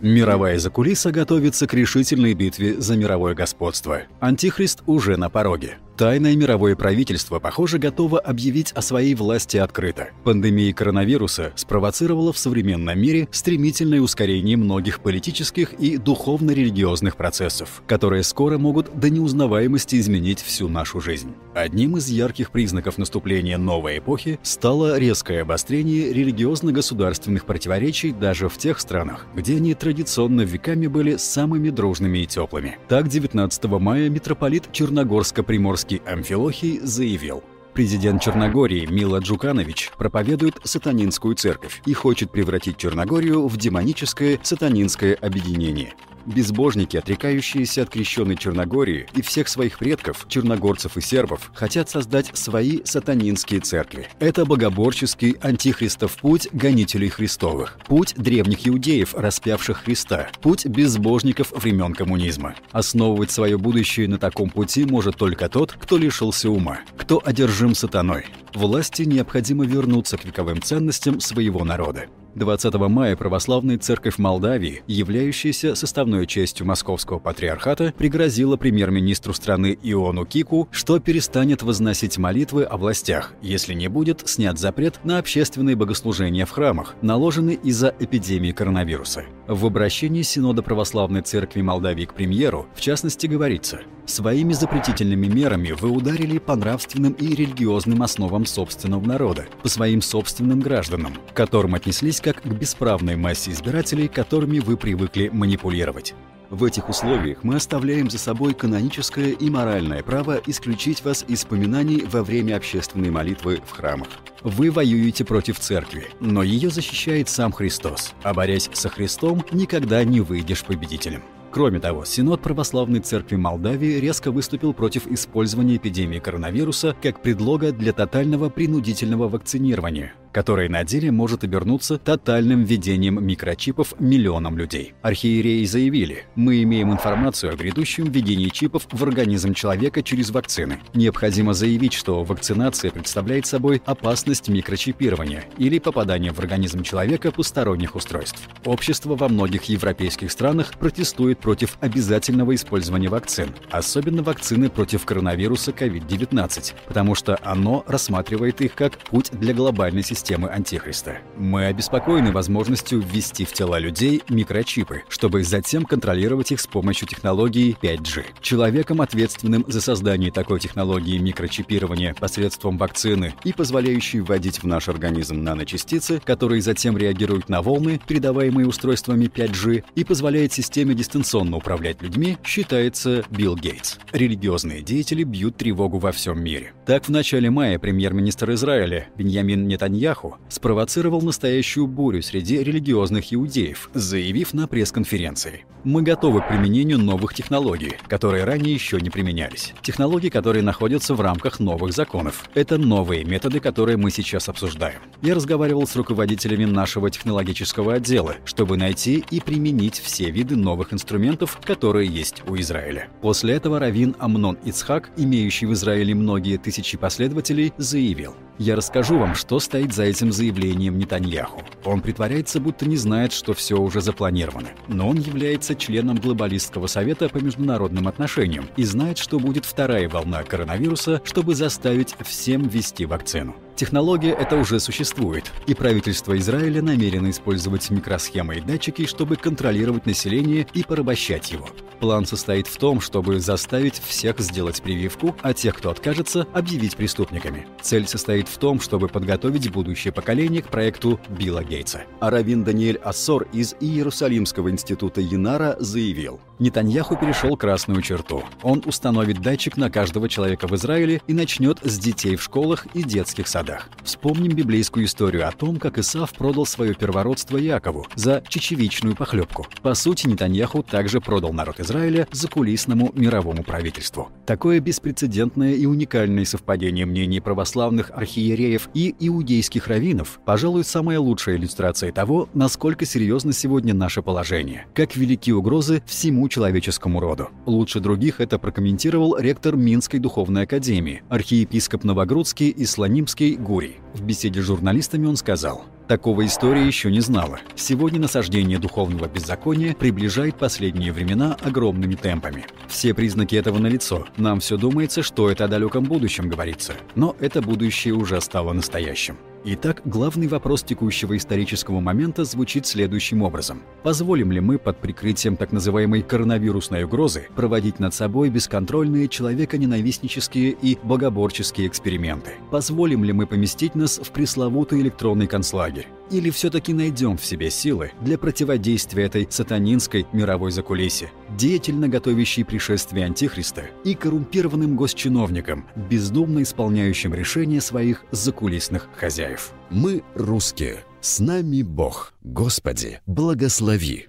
Мировая 0.00 0.58
закулиса 0.58 1.10
готовится 1.10 1.66
к 1.66 1.74
решительной 1.74 2.34
битве 2.34 2.74
за 2.78 2.96
мировое 2.96 3.34
господство. 3.34 4.02
Антихрист 4.20 4.82
уже 4.86 5.16
на 5.16 5.30
пороге. 5.30 5.78
Тайное 5.96 6.36
мировое 6.36 6.76
правительство, 6.76 7.38
похоже, 7.38 7.78
готово 7.78 8.20
объявить 8.20 8.70
о 8.72 8.82
своей 8.82 9.14
власти 9.14 9.56
открыто. 9.56 10.10
Пандемия 10.24 10.74
коронавируса 10.74 11.52
спровоцировала 11.56 12.34
в 12.34 12.38
современном 12.38 13.00
мире 13.00 13.28
стремительное 13.30 14.02
ускорение 14.02 14.58
многих 14.58 15.00
политических 15.00 15.72
и 15.72 15.96
духовно-религиозных 15.96 17.16
процессов, 17.16 17.82
которые 17.86 18.24
скоро 18.24 18.58
могут 18.58 18.98
до 18.98 19.08
неузнаваемости 19.08 19.96
изменить 19.96 20.42
всю 20.42 20.68
нашу 20.68 21.00
жизнь. 21.00 21.34
Одним 21.54 21.96
из 21.96 22.10
ярких 22.10 22.50
признаков 22.50 22.98
наступления 22.98 23.56
новой 23.56 23.96
эпохи 23.98 24.38
стало 24.42 24.98
резкое 24.98 25.40
обострение 25.40 26.12
религиозно-государственных 26.12 27.46
противоречий 27.46 28.12
даже 28.12 28.50
в 28.50 28.58
тех 28.58 28.80
странах, 28.80 29.24
где 29.34 29.56
они 29.56 29.72
традиционно 29.72 30.42
веками 30.42 30.88
были 30.88 31.16
самыми 31.16 31.70
дружными 31.70 32.18
и 32.18 32.26
теплыми. 32.26 32.76
Так, 32.88 33.08
19 33.08 33.64
мая 33.64 34.10
митрополит 34.10 34.64
Черногорско-Приморский 34.72 35.85
Амфилохий 36.06 36.80
заявил, 36.80 37.42
Президент 37.76 38.22
Черногории 38.22 38.86
Мила 38.86 39.18
Джуканович 39.18 39.92
проповедует 39.98 40.54
сатанинскую 40.64 41.34
церковь 41.34 41.82
и 41.84 41.92
хочет 41.92 42.30
превратить 42.30 42.78
Черногорию 42.78 43.46
в 43.46 43.56
демоническое 43.58 44.38
сатанинское 44.42 45.14
объединение 45.14 45.92
безбожники, 46.26 46.96
отрекающиеся 46.96 47.82
от 47.82 47.90
крещенной 47.90 48.36
Черногории 48.36 49.06
и 49.14 49.22
всех 49.22 49.48
своих 49.48 49.78
предков, 49.78 50.26
черногорцев 50.28 50.96
и 50.96 51.00
сербов, 51.00 51.50
хотят 51.54 51.88
создать 51.88 52.30
свои 52.34 52.80
сатанинские 52.84 53.60
церкви. 53.60 54.08
Это 54.18 54.44
богоборческий 54.44 55.36
антихристов 55.40 56.16
путь 56.16 56.48
гонителей 56.52 57.08
Христовых, 57.08 57.78
путь 57.86 58.14
древних 58.16 58.66
иудеев, 58.66 59.14
распявших 59.14 59.84
Христа, 59.84 60.28
путь 60.40 60.66
безбожников 60.66 61.52
времен 61.52 61.94
коммунизма. 61.94 62.54
Основывать 62.72 63.30
свое 63.30 63.58
будущее 63.58 64.08
на 64.08 64.18
таком 64.18 64.50
пути 64.50 64.84
может 64.84 65.16
только 65.16 65.48
тот, 65.48 65.72
кто 65.72 65.96
лишился 65.96 66.50
ума, 66.50 66.80
кто 66.96 67.22
одержим 67.24 67.74
сатаной. 67.74 68.26
Власти 68.54 69.02
необходимо 69.02 69.64
вернуться 69.64 70.16
к 70.16 70.24
вековым 70.24 70.62
ценностям 70.62 71.20
своего 71.20 71.64
народа. 71.64 72.06
20 72.36 72.74
мая 72.74 73.16
православная 73.16 73.78
церковь 73.78 74.18
Молдавии, 74.18 74.82
являющаяся 74.86 75.74
составной 75.74 76.26
частью 76.26 76.66
Московского 76.66 77.18
патриархата, 77.18 77.94
пригрозила 77.96 78.58
премьер-министру 78.58 79.32
страны 79.32 79.78
Иону 79.82 80.26
Кику, 80.26 80.68
что 80.70 81.00
перестанет 81.00 81.62
возносить 81.62 82.18
молитвы 82.18 82.64
о 82.64 82.76
властях, 82.76 83.32
если 83.40 83.72
не 83.72 83.88
будет 83.88 84.28
снят 84.28 84.58
запрет 84.58 85.00
на 85.02 85.18
общественные 85.18 85.76
богослужения 85.76 86.44
в 86.44 86.50
храмах, 86.50 86.94
наложенный 87.00 87.54
из-за 87.54 87.94
эпидемии 87.98 88.52
коронавируса. 88.52 89.24
В 89.48 89.64
обращении 89.64 90.20
Синода 90.20 90.62
Православной 90.62 91.22
Церкви 91.22 91.62
Молдавии 91.62 92.04
к 92.04 92.12
премьеру, 92.12 92.66
в 92.74 92.82
частности, 92.82 93.26
говорится 93.26 93.80
«Своими 94.06 94.52
запретительными 94.52 95.26
мерами 95.26 95.72
вы 95.72 95.90
ударили 95.90 96.38
по 96.38 96.54
нравственным 96.54 97.12
и 97.14 97.34
религиозным 97.34 98.02
основам 98.02 98.46
собственного 98.46 99.04
народа, 99.04 99.46
по 99.62 99.68
своим 99.68 100.00
собственным 100.00 100.60
гражданам, 100.60 101.14
к 101.30 101.34
которым 101.34 101.74
отнеслись 101.74 102.20
как 102.20 102.42
к 102.42 102.46
бесправной 102.46 103.16
массе 103.16 103.50
избирателей, 103.50 104.08
которыми 104.08 104.60
вы 104.60 104.76
привыкли 104.76 105.28
манипулировать. 105.32 106.14
В 106.50 106.62
этих 106.62 106.88
условиях 106.88 107.42
мы 107.42 107.56
оставляем 107.56 108.08
за 108.08 108.18
собой 108.18 108.54
каноническое 108.54 109.30
и 109.30 109.50
моральное 109.50 110.04
право 110.04 110.40
исключить 110.46 111.04
вас 111.04 111.24
из 111.26 111.44
поминаний 111.44 112.04
во 112.06 112.22
время 112.22 112.56
общественной 112.56 113.10
молитвы 113.10 113.60
в 113.66 113.72
храмах. 113.72 114.08
Вы 114.42 114.70
воюете 114.70 115.24
против 115.24 115.58
церкви, 115.58 116.06
но 116.20 116.44
ее 116.44 116.70
защищает 116.70 117.28
сам 117.28 117.50
Христос, 117.50 118.14
а 118.22 118.32
борясь 118.32 118.70
со 118.72 118.88
Христом, 118.88 119.44
никогда 119.50 120.04
не 120.04 120.20
выйдешь 120.20 120.64
победителем. 120.64 121.22
Кроме 121.56 121.80
того, 121.80 122.04
Синод 122.04 122.42
Православной 122.42 123.00
Церкви 123.00 123.36
Молдавии 123.36 123.98
резко 123.98 124.30
выступил 124.30 124.74
против 124.74 125.06
использования 125.06 125.76
эпидемии 125.76 126.18
коронавируса 126.18 126.94
как 127.00 127.22
предлога 127.22 127.72
для 127.72 127.94
тотального 127.94 128.50
принудительного 128.50 129.26
вакцинирования– 129.26 130.12
которое 130.36 130.68
на 130.68 130.84
деле 130.84 131.10
может 131.10 131.44
обернуться 131.44 131.96
тотальным 131.96 132.62
введением 132.62 133.26
микрочипов 133.26 133.94
миллионам 133.98 134.58
людей. 134.58 134.92
Архиереи 135.00 135.64
заявили, 135.64 136.26
мы 136.34 136.62
имеем 136.62 136.92
информацию 136.92 137.54
о 137.54 137.56
грядущем 137.56 138.10
введении 138.10 138.50
чипов 138.50 138.86
в 138.92 139.02
организм 139.02 139.54
человека 139.54 140.02
через 140.02 140.28
вакцины. 140.28 140.78
Необходимо 140.92 141.54
заявить, 141.54 141.94
что 141.94 142.22
вакцинация 142.22 142.90
представляет 142.90 143.46
собой 143.46 143.80
опасность 143.86 144.50
микрочипирования 144.50 145.46
или 145.56 145.78
попадания 145.78 146.34
в 146.34 146.38
организм 146.38 146.82
человека 146.82 147.32
посторонних 147.32 147.96
устройств. 147.96 148.40
Общество 148.66 149.16
во 149.16 149.30
многих 149.30 149.64
европейских 149.64 150.30
странах 150.30 150.74
протестует 150.78 151.38
против 151.38 151.78
обязательного 151.80 152.54
использования 152.54 153.08
вакцин, 153.08 153.54
особенно 153.70 154.22
вакцины 154.22 154.68
против 154.68 155.06
коронавируса 155.06 155.70
COVID-19, 155.70 156.74
потому 156.88 157.14
что 157.14 157.38
оно 157.42 157.86
рассматривает 157.88 158.60
их 158.60 158.74
как 158.74 158.98
путь 158.98 159.30
для 159.32 159.54
глобальной 159.54 160.02
системы 160.02 160.25
системы 160.26 160.48
Антихриста. 160.48 161.18
Мы 161.36 161.66
обеспокоены 161.66 162.32
возможностью 162.32 163.00
ввести 163.00 163.44
в 163.44 163.52
тела 163.52 163.78
людей 163.78 164.24
микрочипы, 164.28 165.04
чтобы 165.08 165.44
затем 165.44 165.84
контролировать 165.84 166.50
их 166.50 166.60
с 166.60 166.66
помощью 166.66 167.06
технологии 167.06 167.76
5G. 167.80 168.24
Человеком, 168.40 169.00
ответственным 169.00 169.64
за 169.68 169.80
создание 169.80 170.32
такой 170.32 170.58
технологии 170.58 171.18
микрочипирования 171.18 172.12
посредством 172.12 172.76
вакцины 172.76 173.34
и 173.44 173.52
позволяющей 173.52 174.18
вводить 174.18 174.64
в 174.64 174.66
наш 174.66 174.88
организм 174.88 175.44
наночастицы, 175.44 176.20
которые 176.24 176.60
затем 176.60 176.98
реагируют 176.98 177.48
на 177.48 177.62
волны, 177.62 178.00
передаваемые 178.08 178.66
устройствами 178.66 179.26
5G, 179.26 179.84
и 179.94 180.02
позволяет 180.02 180.52
системе 180.52 180.94
дистанционно 180.94 181.58
управлять 181.58 182.02
людьми, 182.02 182.36
считается 182.42 183.22
Билл 183.30 183.54
Гейтс. 183.54 183.98
Религиозные 184.10 184.82
деятели 184.82 185.22
бьют 185.22 185.56
тревогу 185.56 185.98
во 185.98 186.10
всем 186.10 186.42
мире. 186.42 186.72
Так, 186.84 187.04
в 187.04 187.10
начале 187.10 187.48
мая 187.48 187.78
премьер-министр 187.78 188.50
Израиля 188.54 189.06
Беньямин 189.16 189.68
Нетаньяху 189.68 190.05
Нетаньяху 190.06 190.36
спровоцировал 190.48 191.20
настоящую 191.20 191.88
бурю 191.88 192.22
среди 192.22 192.62
религиозных 192.62 193.34
иудеев, 193.34 193.90
заявив 193.92 194.54
на 194.54 194.68
пресс-конференции. 194.68 195.64
«Мы 195.82 196.02
готовы 196.02 196.42
к 196.42 196.48
применению 196.48 196.98
новых 196.98 197.34
технологий, 197.34 197.96
которые 198.08 198.44
ранее 198.44 198.72
еще 198.74 199.00
не 199.00 199.10
применялись. 199.10 199.72
Технологий, 199.82 200.30
которые 200.30 200.62
находятся 200.62 201.14
в 201.14 201.20
рамках 201.20 201.60
новых 201.60 201.92
законов. 201.92 202.44
Это 202.54 202.78
новые 202.78 203.24
методы, 203.24 203.60
которые 203.60 203.96
мы 203.96 204.10
сейчас 204.10 204.48
обсуждаем. 204.48 205.00
Я 205.22 205.34
разговаривал 205.34 205.86
с 205.86 205.96
руководителями 205.96 206.64
нашего 206.64 207.10
технологического 207.10 207.94
отдела, 207.94 208.36
чтобы 208.44 208.76
найти 208.76 209.24
и 209.30 209.40
применить 209.40 209.98
все 209.98 210.30
виды 210.30 210.56
новых 210.56 210.92
инструментов, 210.92 211.58
которые 211.64 212.08
есть 212.08 212.42
у 212.48 212.56
Израиля. 212.56 213.08
После 213.22 213.54
этого 213.54 213.78
Равин 213.78 214.16
Амнон 214.18 214.58
Ицхак, 214.64 215.10
имеющий 215.16 215.66
в 215.66 215.72
Израиле 215.72 216.14
многие 216.14 216.58
тысячи 216.58 216.96
последователей, 216.96 217.72
заявил, 217.76 218.34
«Я 218.58 218.76
расскажу 218.76 219.18
вам, 219.18 219.34
что 219.34 219.58
стоит 219.58 219.92
за 219.92 220.04
этим 220.04 220.32
заявлением 220.32 220.98
Нетаньяху. 220.98 221.62
Он 221.84 222.00
притворяется, 222.00 222.60
будто 222.60 222.88
не 222.88 222.96
знает, 222.96 223.32
что 223.32 223.52
все 223.52 223.76
уже 223.78 224.00
запланировано. 224.00 224.68
Но 224.88 225.08
он 225.08 225.18
является 225.18 225.74
членом 225.74 226.16
Глобалистского 226.16 226.86
совета 226.86 227.28
по 227.28 227.38
международным 227.38 228.08
отношениям 228.08 228.68
и 228.76 228.84
знает, 228.84 229.18
что 229.18 229.38
будет 229.38 229.64
вторая 229.64 230.08
волна 230.08 230.42
коронавируса, 230.42 231.20
чтобы 231.24 231.54
заставить 231.54 232.14
всем 232.24 232.68
ввести 232.68 233.04
вакцину. 233.04 233.56
Технология 233.76 234.30
эта 234.30 234.56
уже 234.56 234.80
существует, 234.80 235.52
и 235.66 235.74
правительство 235.74 236.36
Израиля 236.38 236.80
намерено 236.80 237.28
использовать 237.28 237.90
микросхемы 237.90 238.56
и 238.56 238.60
датчики, 238.62 239.04
чтобы 239.04 239.36
контролировать 239.36 240.06
население 240.06 240.66
и 240.72 240.82
порабощать 240.82 241.52
его. 241.52 241.68
План 242.00 242.24
состоит 242.24 242.68
в 242.68 242.76
том, 242.78 243.02
чтобы 243.02 243.38
заставить 243.38 244.00
всех 244.02 244.38
сделать 244.40 244.80
прививку, 244.80 245.36
а 245.42 245.52
тех, 245.52 245.76
кто 245.76 245.90
откажется, 245.90 246.46
объявить 246.54 246.96
преступниками. 246.96 247.66
Цель 247.82 248.06
состоит 248.06 248.48
в 248.48 248.56
том, 248.56 248.80
чтобы 248.80 249.08
подготовить 249.08 249.70
будущее 249.70 250.12
поколение 250.12 250.62
к 250.62 250.68
проекту 250.68 251.20
Билла 251.28 251.62
Гейтса. 251.62 252.04
А 252.20 252.30
раввин 252.30 252.64
Даниэль 252.64 252.96
Ассор 252.96 253.46
из 253.52 253.74
Иерусалимского 253.80 254.70
института 254.70 255.20
Янара 255.20 255.76
заявил, 255.78 256.40
Нетаньяху 256.58 257.16
перешел 257.16 257.54
красную 257.58 258.00
черту. 258.00 258.42
Он 258.62 258.82
установит 258.86 259.42
датчик 259.42 259.76
на 259.76 259.90
каждого 259.90 260.30
человека 260.30 260.66
в 260.66 260.74
Израиле 260.74 261.20
и 261.26 261.34
начнет 261.34 261.78
с 261.82 261.98
детей 261.98 262.36
в 262.36 262.42
школах 262.42 262.86
и 262.94 263.02
детских 263.02 263.46
садах 263.46 263.65
годах. 263.66 263.88
Вспомним 264.04 264.52
библейскую 264.52 265.06
историю 265.06 265.48
о 265.48 265.52
том, 265.52 265.78
как 265.78 265.98
Исав 265.98 266.32
продал 266.32 266.64
свое 266.64 266.94
первородство 266.94 267.56
Якову 267.56 268.06
за 268.14 268.42
чечевичную 268.48 269.16
похлебку. 269.16 269.66
По 269.82 269.94
сути, 269.94 270.28
Нетаньяху 270.28 270.82
также 270.82 271.20
продал 271.20 271.52
народ 271.52 271.80
Израиля 271.80 272.28
за 272.30 272.48
кулисному 272.48 273.10
мировому 273.14 273.64
правительству. 273.64 274.28
Такое 274.46 274.78
беспрецедентное 274.80 275.74
и 275.74 275.86
уникальное 275.86 276.44
совпадение 276.44 277.04
мнений 277.04 277.40
православных 277.40 278.10
архиереев 278.14 278.88
и 278.94 279.14
иудейских 279.18 279.88
раввинов, 279.88 280.38
пожалуй, 280.46 280.84
самая 280.84 281.18
лучшая 281.18 281.56
иллюстрация 281.56 282.12
того, 282.12 282.48
насколько 282.54 283.04
серьезно 283.04 283.52
сегодня 283.52 283.92
наше 283.92 284.22
положение, 284.22 284.86
как 284.94 285.16
велики 285.16 285.52
угрозы 285.52 286.02
всему 286.06 286.48
человеческому 286.48 287.18
роду. 287.18 287.48
Лучше 287.66 287.98
других 287.98 288.40
это 288.40 288.58
прокомментировал 288.58 289.36
ректор 289.36 289.74
Минской 289.76 290.20
духовной 290.20 290.62
академии, 290.62 291.22
архиепископ 291.28 292.04
Новогрудский 292.04 292.68
и 292.68 292.84
Слонимский 292.86 293.55
Гурий. 293.56 293.98
В 294.14 294.22
беседе 294.22 294.62
с 294.62 294.64
журналистами 294.64 295.26
он 295.26 295.36
сказал, 295.36 295.84
Такого 296.08 296.46
история 296.46 296.86
еще 296.86 297.10
не 297.10 297.18
знала. 297.18 297.58
Сегодня 297.74 298.20
насаждение 298.20 298.78
духовного 298.78 299.26
беззакония 299.26 299.92
приближает 299.92 300.54
последние 300.56 301.10
времена 301.10 301.56
огромными 301.64 302.14
темпами. 302.14 302.64
Все 302.86 303.12
признаки 303.12 303.56
этого 303.56 303.78
налицо. 303.78 304.24
Нам 304.36 304.60
все 304.60 304.76
думается, 304.76 305.24
что 305.24 305.50
это 305.50 305.64
о 305.64 305.68
далеком 305.68 306.04
будущем 306.04 306.48
говорится. 306.48 306.94
Но 307.16 307.34
это 307.40 307.60
будущее 307.60 308.14
уже 308.14 308.40
стало 308.40 308.72
настоящим. 308.72 309.36
Итак, 309.68 310.02
главный 310.04 310.46
вопрос 310.46 310.84
текущего 310.84 311.36
исторического 311.36 311.98
момента 311.98 312.44
звучит 312.44 312.86
следующим 312.86 313.42
образом. 313.42 313.82
Позволим 314.04 314.52
ли 314.52 314.60
мы 314.60 314.78
под 314.78 314.98
прикрытием 314.98 315.56
так 315.56 315.72
называемой 315.72 316.22
коронавирусной 316.22 317.02
угрозы 317.02 317.48
проводить 317.56 317.98
над 317.98 318.14
собой 318.14 318.48
бесконтрольные 318.48 319.26
человеконенавистнические 319.26 320.70
и 320.70 320.96
богоборческие 321.02 321.88
эксперименты? 321.88 322.52
Позволим 322.70 323.24
ли 323.24 323.32
мы 323.32 323.48
поместить 323.48 323.96
нас 323.96 324.20
в 324.22 324.30
пресловутый 324.30 325.00
электронный 325.00 325.48
концлагерь? 325.48 326.06
Или 326.30 326.50
все-таки 326.50 326.92
найдем 326.92 327.36
в 327.36 327.44
себе 327.44 327.70
силы 327.70 328.10
для 328.20 328.36
противодействия 328.36 329.24
этой 329.24 329.46
сатанинской 329.48 330.26
мировой 330.32 330.72
закулисе, 330.72 331.30
деятельно 331.50 332.08
готовящей 332.08 332.64
пришествие 332.64 333.26
Антихриста 333.26 333.84
и 334.02 334.14
коррумпированным 334.14 334.96
госчиновникам, 334.96 335.86
бездумно 335.94 336.62
исполняющим 336.62 337.32
решения 337.32 337.80
своих 337.80 338.24
закулисных 338.32 339.08
хозяев? 339.16 339.72
Мы 339.90 340.24
русские. 340.34 341.04
С 341.20 341.38
нами 341.38 341.82
Бог. 341.82 342.32
Господи, 342.42 343.20
благослови. 343.26 344.28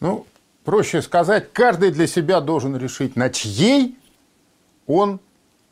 Ну, 0.00 0.26
проще 0.64 1.02
сказать, 1.02 1.52
каждый 1.52 1.90
для 1.90 2.06
себя 2.06 2.40
должен 2.40 2.76
решить, 2.76 3.16
на 3.16 3.28
чьей 3.30 3.96
он 4.86 5.20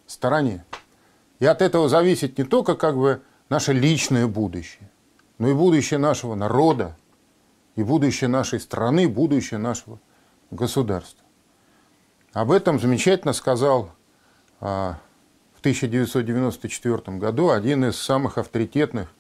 стороне. 0.07 0.64
И 1.43 1.45
от 1.45 1.61
этого 1.61 1.89
зависит 1.89 2.39
не 2.39 2.45
только 2.45 2.77
как 2.77 2.97
бы 2.97 3.21
наше 3.49 3.73
личное 3.73 4.29
будущее, 4.29 4.89
но 5.39 5.49
и 5.49 5.55
будущее 5.55 5.99
нашего 5.99 6.37
народа, 6.37 6.97
и 7.75 7.83
будущее 7.83 8.29
нашей 8.29 8.61
страны, 8.61 9.09
будущее 9.09 9.59
нашего 9.59 9.99
государства. 10.53 11.25
Об 12.33 12.53
этом 12.53 12.79
замечательно 12.79 13.33
сказал 13.33 13.91
а, 14.61 15.01
в 15.57 15.59
1994 15.59 17.19
году 17.19 17.51
один 17.51 17.87
из 17.87 17.97
самых 17.97 18.39
авторитетных 18.39 19.13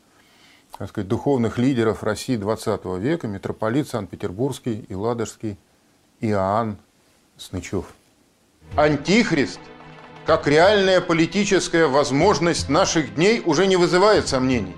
так 0.78 0.90
сказать, 0.90 1.08
духовных 1.08 1.58
лидеров 1.58 2.04
России 2.04 2.38
XX 2.38 3.00
века, 3.00 3.26
митрополит 3.26 3.88
Санкт-Петербургский 3.88 4.86
и 4.88 4.94
Ладожский 4.94 5.58
Иоанн 6.20 6.78
Снычев. 7.36 7.86
Антихрист– 8.76 9.58
как 10.26 10.46
реальная 10.46 11.00
политическая 11.00 11.86
возможность 11.86 12.68
наших 12.68 13.14
дней 13.14 13.42
уже 13.44 13.66
не 13.66 13.76
вызывает 13.76 14.28
сомнений. 14.28 14.76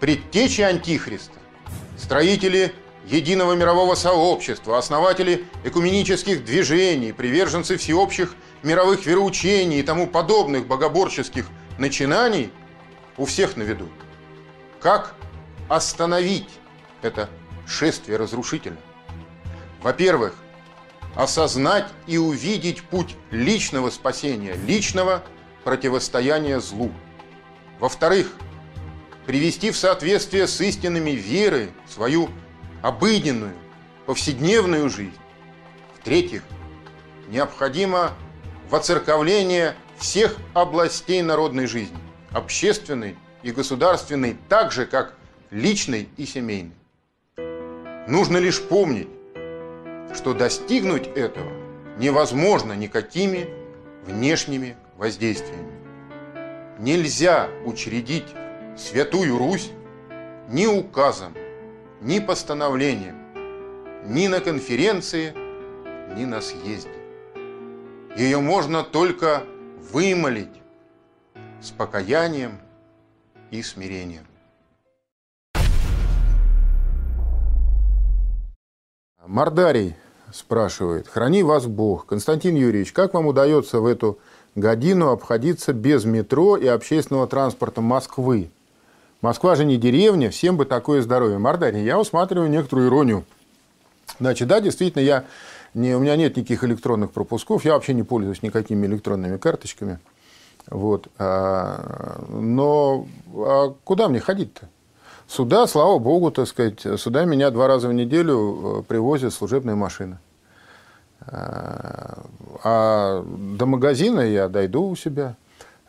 Предтечи 0.00 0.60
Антихриста, 0.60 1.38
строители 1.96 2.72
единого 3.06 3.54
мирового 3.54 3.94
сообщества, 3.94 4.78
основатели 4.78 5.44
экуменических 5.64 6.44
движений, 6.44 7.12
приверженцы 7.12 7.76
всеобщих 7.76 8.34
мировых 8.62 9.06
вероучений 9.06 9.80
и 9.80 9.82
тому 9.82 10.06
подобных 10.06 10.66
богоборческих 10.66 11.46
начинаний 11.78 12.50
у 13.16 13.24
всех 13.24 13.56
на 13.56 13.62
виду. 13.62 13.88
Как 14.80 15.14
остановить 15.68 16.48
это 17.02 17.28
шествие 17.66 18.18
разрушительное? 18.18 18.78
Во-первых, 19.82 20.34
осознать 21.14 21.88
и 22.06 22.18
увидеть 22.18 22.82
путь 22.82 23.16
личного 23.30 23.90
спасения, 23.90 24.54
личного 24.66 25.22
противостояния 25.64 26.60
злу. 26.60 26.92
Во-вторых, 27.78 28.32
привести 29.26 29.70
в 29.70 29.76
соответствие 29.76 30.46
с 30.46 30.60
истинами 30.60 31.10
веры 31.10 31.70
свою 31.88 32.30
обыденную, 32.80 33.54
повседневную 34.06 34.88
жизнь. 34.90 35.16
В-третьих, 36.00 36.42
необходимо 37.28 38.12
воцерковление 38.68 39.74
всех 39.98 40.36
областей 40.54 41.22
народной 41.22 41.66
жизни, 41.66 41.98
общественной 42.30 43.16
и 43.42 43.52
государственной, 43.52 44.36
так 44.48 44.72
же, 44.72 44.86
как 44.86 45.14
личной 45.50 46.08
и 46.16 46.26
семейной. 46.26 46.72
Нужно 48.08 48.38
лишь 48.38 48.60
помнить, 48.60 49.08
что 50.14 50.34
достигнуть 50.34 51.06
этого 51.06 51.50
невозможно 51.98 52.72
никакими 52.72 53.48
внешними 54.06 54.76
воздействиями. 54.96 55.72
Нельзя 56.78 57.48
учредить 57.64 58.26
Святую 58.76 59.38
Русь 59.38 59.70
ни 60.48 60.66
указом, 60.66 61.34
ни 62.00 62.18
постановлением, 62.18 63.16
ни 64.06 64.26
на 64.26 64.40
конференции, 64.40 65.32
ни 66.16 66.24
на 66.24 66.40
съезде. 66.40 66.90
Ее 68.16 68.40
можно 68.40 68.82
только 68.82 69.44
вымолить 69.92 70.62
с 71.60 71.70
покаянием 71.70 72.58
и 73.50 73.62
смирением. 73.62 74.26
Мардарий 79.32 79.96
спрашивает. 80.30 81.08
Храни 81.08 81.42
вас 81.42 81.64
Бог. 81.64 82.04
Константин 82.04 82.54
Юрьевич, 82.54 82.92
как 82.92 83.14
вам 83.14 83.26
удается 83.26 83.80
в 83.80 83.86
эту 83.86 84.18
годину 84.56 85.08
обходиться 85.08 85.72
без 85.72 86.04
метро 86.04 86.58
и 86.58 86.66
общественного 86.66 87.26
транспорта 87.26 87.80
Москвы? 87.80 88.50
Москва 89.22 89.56
же 89.56 89.64
не 89.64 89.78
деревня, 89.78 90.28
всем 90.28 90.58
бы 90.58 90.66
такое 90.66 91.00
здоровье. 91.00 91.38
Мардарий, 91.38 91.82
я 91.82 91.98
усматриваю 91.98 92.50
некоторую 92.50 92.88
иронию. 92.88 93.24
Значит, 94.20 94.48
да, 94.48 94.60
действительно, 94.60 95.00
я 95.00 95.24
не, 95.72 95.96
у 95.96 96.00
меня 96.00 96.14
нет 96.16 96.36
никаких 96.36 96.62
электронных 96.64 97.12
пропусков, 97.12 97.64
я 97.64 97.72
вообще 97.72 97.94
не 97.94 98.02
пользуюсь 98.02 98.42
никакими 98.42 98.84
электронными 98.86 99.38
карточками. 99.38 99.98
Вот. 100.66 101.08
А, 101.16 102.22
но 102.28 103.06
а 103.34 103.74
куда 103.82 104.10
мне 104.10 104.20
ходить-то? 104.20 104.68
Сюда, 105.26 105.66
слава 105.66 105.98
богу, 105.98 106.30
так 106.30 106.46
сказать, 106.46 106.80
сюда 106.80 107.24
меня 107.24 107.50
два 107.50 107.66
раза 107.66 107.88
в 107.88 107.92
неделю 107.92 108.80
э, 108.80 108.82
привозят 108.82 109.32
служебные 109.32 109.76
машины. 109.76 110.18
А, 111.26 112.24
а 112.64 113.24
до 113.24 113.66
магазина 113.66 114.20
я 114.20 114.48
дойду 114.48 114.88
у 114.88 114.96
себя. 114.96 115.36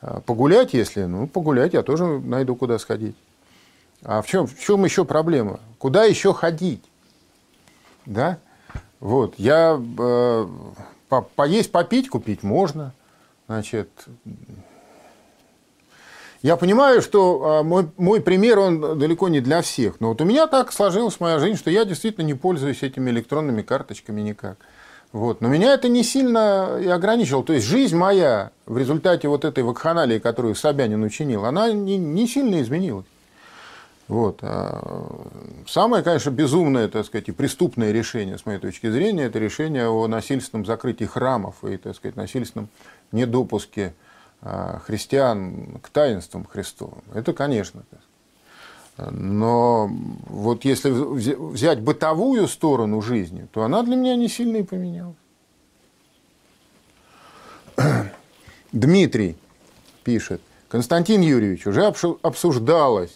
А 0.01 0.21
погулять, 0.21 0.73
если, 0.73 1.03
ну, 1.03 1.27
погулять 1.27 1.73
я 1.73 1.81
тоже 1.81 2.05
найду, 2.05 2.55
куда 2.55 2.77
сходить. 2.79 3.15
А 4.03 4.21
в 4.21 4.27
чем, 4.27 4.47
в 4.47 4.59
чем 4.59 4.83
еще 4.83 5.05
проблема? 5.05 5.59
Куда 5.77 6.03
еще 6.03 6.33
ходить? 6.33 6.83
Да? 8.05 8.37
Вот, 8.99 9.35
я 9.37 9.79
э, 9.79 10.47
по, 11.09 11.21
поесть, 11.21 11.71
попить, 11.71 12.09
купить 12.09 12.43
можно. 12.43 12.93
Значит, 13.47 13.89
я 16.43 16.57
понимаю, 16.57 17.01
что 17.01 17.41
а, 17.41 17.63
мой, 17.63 17.87
мой 17.97 18.19
пример, 18.19 18.59
он 18.59 18.99
далеко 18.99 19.29
не 19.29 19.39
для 19.39 19.61
всех. 19.61 20.01
Но 20.01 20.09
вот 20.09 20.19
у 20.19 20.25
меня 20.25 20.45
так 20.47 20.73
сложилась 20.73 21.21
моя 21.21 21.39
жизнь, 21.39 21.57
что 21.57 21.71
я 21.71 21.85
действительно 21.85 22.25
не 22.25 22.33
пользуюсь 22.33 22.83
этими 22.83 23.09
электронными 23.11 23.61
карточками 23.61 24.19
никак. 24.19 24.57
Вот. 25.13 25.39
Но 25.39 25.47
меня 25.47 25.73
это 25.73 25.87
не 25.87 26.03
сильно 26.03 26.79
и 26.81 26.87
ограничивало. 26.87 27.45
То 27.45 27.53
есть 27.53 27.65
жизнь 27.65 27.95
моя 27.95 28.51
в 28.65 28.77
результате 28.77 29.29
вот 29.29 29.45
этой 29.45 29.63
вакханалии, 29.63 30.19
которую 30.19 30.55
Собянин 30.55 31.01
учинил, 31.03 31.45
она 31.45 31.71
не, 31.71 31.97
не 31.97 32.27
сильно 32.27 32.61
изменилась. 32.61 33.05
Вот. 34.09 34.39
А 34.41 35.25
самое, 35.65 36.03
конечно, 36.03 36.29
безумное, 36.29 36.89
так 36.89 37.05
сказать, 37.05 37.29
и 37.29 37.31
преступное 37.31 37.93
решение, 37.93 38.37
с 38.37 38.45
моей 38.45 38.59
точки 38.59 38.91
зрения, 38.91 39.25
это 39.25 39.39
решение 39.39 39.87
о 39.87 40.07
насильственном 40.07 40.65
закрытии 40.65 41.05
храмов 41.05 41.63
и, 41.63 41.77
так 41.77 41.95
сказать, 41.95 42.17
насильственном 42.17 42.67
недопуске 43.13 43.93
христиан 44.85 45.79
к 45.81 45.89
таинствам 45.89 46.45
Христовым. 46.45 47.03
Это, 47.13 47.33
конечно. 47.33 47.83
Но 48.97 49.89
вот 50.27 50.65
если 50.65 50.91
взять 50.91 51.81
бытовую 51.81 52.47
сторону 52.47 53.01
жизни, 53.01 53.47
то 53.51 53.63
она 53.63 53.81
для 53.83 53.95
меня 53.95 54.15
не 54.15 54.27
сильно 54.27 54.57
и 54.57 54.63
поменялась. 54.63 55.15
Дмитрий 58.71 59.37
пишет. 60.03 60.41
Константин 60.67 61.21
Юрьевич, 61.21 61.65
уже 61.67 61.85
обсуждалось, 61.85 63.15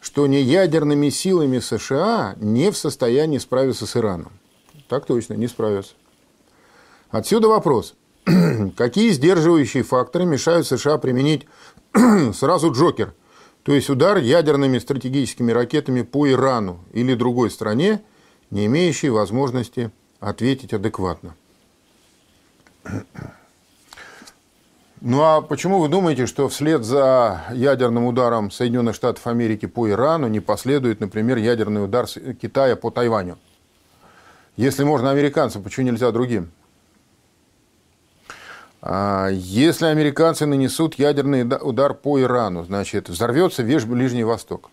что 0.00 0.26
не 0.26 0.42
ядерными 0.42 1.08
силами 1.08 1.58
США 1.58 2.34
не 2.38 2.70
в 2.70 2.76
состоянии 2.76 3.38
справиться 3.38 3.86
с 3.86 3.96
Ираном. 3.96 4.32
Так 4.88 5.06
точно, 5.06 5.34
не 5.34 5.46
справятся. 5.48 5.94
Отсюда 7.10 7.48
вопрос. 7.48 7.94
Какие 8.76 9.10
сдерживающие 9.10 9.82
факторы 9.82 10.24
мешают 10.24 10.66
США 10.66 10.98
применить 10.98 11.46
сразу 12.34 12.72
Джокер, 12.72 13.14
то 13.62 13.72
есть 13.72 13.90
удар 13.90 14.18
ядерными 14.18 14.78
стратегическими 14.78 15.52
ракетами 15.52 16.02
по 16.02 16.30
Ирану 16.30 16.80
или 16.92 17.14
другой 17.14 17.50
стране, 17.50 18.02
не 18.50 18.66
имеющей 18.66 19.10
возможности 19.10 19.90
ответить 20.20 20.72
адекватно? 20.72 21.34
Ну 25.06 25.20
а 25.22 25.42
почему 25.42 25.80
вы 25.80 25.88
думаете, 25.88 26.24
что 26.24 26.48
вслед 26.48 26.82
за 26.82 27.42
ядерным 27.52 28.06
ударом 28.06 28.50
Соединенных 28.50 28.94
Штатов 28.94 29.26
Америки 29.26 29.66
по 29.66 29.86
Ирану 29.90 30.28
не 30.28 30.40
последует, 30.40 31.00
например, 31.00 31.36
ядерный 31.36 31.84
удар 31.84 32.06
Китая 32.40 32.74
по 32.74 32.90
Тайваню? 32.90 33.36
Если 34.56 34.82
можно 34.82 35.10
американцам, 35.10 35.62
почему 35.62 35.88
нельзя 35.88 36.10
другим? 36.10 36.52
А 38.86 39.30
если 39.30 39.86
американцы 39.86 40.44
нанесут 40.44 40.96
ядерный 40.98 41.42
удар 41.42 41.94
по 41.94 42.20
Ирану, 42.20 42.64
значит, 42.64 43.08
взорвется 43.08 43.62
весь 43.62 43.86
Ближний 43.86 44.24
Восток. 44.24 44.68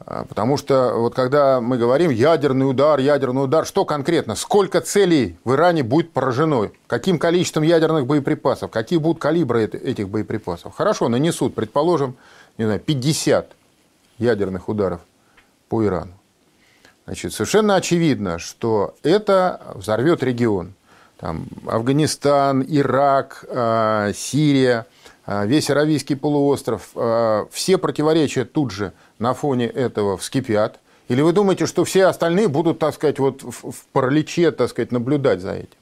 А, 0.00 0.26
потому 0.26 0.58
что 0.58 0.92
вот 0.96 1.14
когда 1.14 1.62
мы 1.62 1.78
говорим 1.78 2.10
ядерный 2.10 2.68
удар, 2.68 2.98
ядерный 2.98 3.44
удар, 3.44 3.64
что 3.64 3.86
конкретно? 3.86 4.34
Сколько 4.34 4.82
целей 4.82 5.38
в 5.44 5.54
Иране 5.54 5.82
будет 5.82 6.12
поражено? 6.12 6.70
Каким 6.88 7.18
количеством 7.18 7.62
ядерных 7.62 8.06
боеприпасов? 8.06 8.70
Какие 8.70 8.98
будут 8.98 9.22
калибры 9.22 9.64
этих 9.64 10.10
боеприпасов? 10.10 10.74
Хорошо, 10.76 11.08
нанесут, 11.08 11.54
предположим, 11.54 12.16
не 12.58 12.66
знаю, 12.66 12.80
50 12.80 13.52
ядерных 14.18 14.68
ударов 14.68 15.00
по 15.70 15.82
Ирану. 15.82 16.12
Значит, 17.06 17.32
совершенно 17.32 17.76
очевидно, 17.76 18.38
что 18.38 18.94
это 19.02 19.72
взорвет 19.74 20.22
регион. 20.22 20.74
Там 21.18 21.46
Афганистан, 21.66 22.64
Ирак, 22.66 23.44
а, 23.48 24.12
Сирия, 24.14 24.86
а, 25.26 25.46
весь 25.46 25.68
Аравийский 25.68 26.16
полуостров, 26.16 26.88
все 27.52 27.78
противоречия 27.78 28.44
тут 28.44 28.70
же– 28.70 28.92
на 29.18 29.34
фоне 29.34 29.66
этого 29.66 30.16
вскипят? 30.16 30.80
Или 31.08 31.22
вы 31.22 31.32
думаете, 31.32 31.66
что 31.66 31.84
все 31.84 32.06
остальные 32.06 32.48
будут, 32.48 32.78
так 32.78 32.94
сказать, 32.94 33.18
вот 33.18 33.42
в 33.42 33.86
параличе, 33.92 34.50
так 34.50 34.70
сказать, 34.70 34.92
наблюдать 34.92 35.40
за 35.40 35.54
этим? 35.54 35.78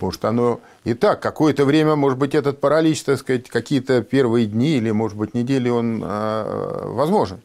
Может, 0.00 0.24
оно 0.24 0.60
и 0.82 0.94
так. 0.94 1.20
Какое-то 1.20 1.64
время, 1.64 1.94
может 1.94 2.18
быть, 2.18 2.34
этот 2.34 2.60
паралич, 2.60 3.04
так 3.04 3.18
сказать, 3.18 3.48
какие-то 3.48 4.02
первые 4.02 4.46
дни 4.46 4.76
или, 4.76 4.90
может 4.90 5.16
быть, 5.16 5.34
недели 5.34 5.68
он 5.68 6.02
э, 6.02 6.82
возможен. 6.86 7.40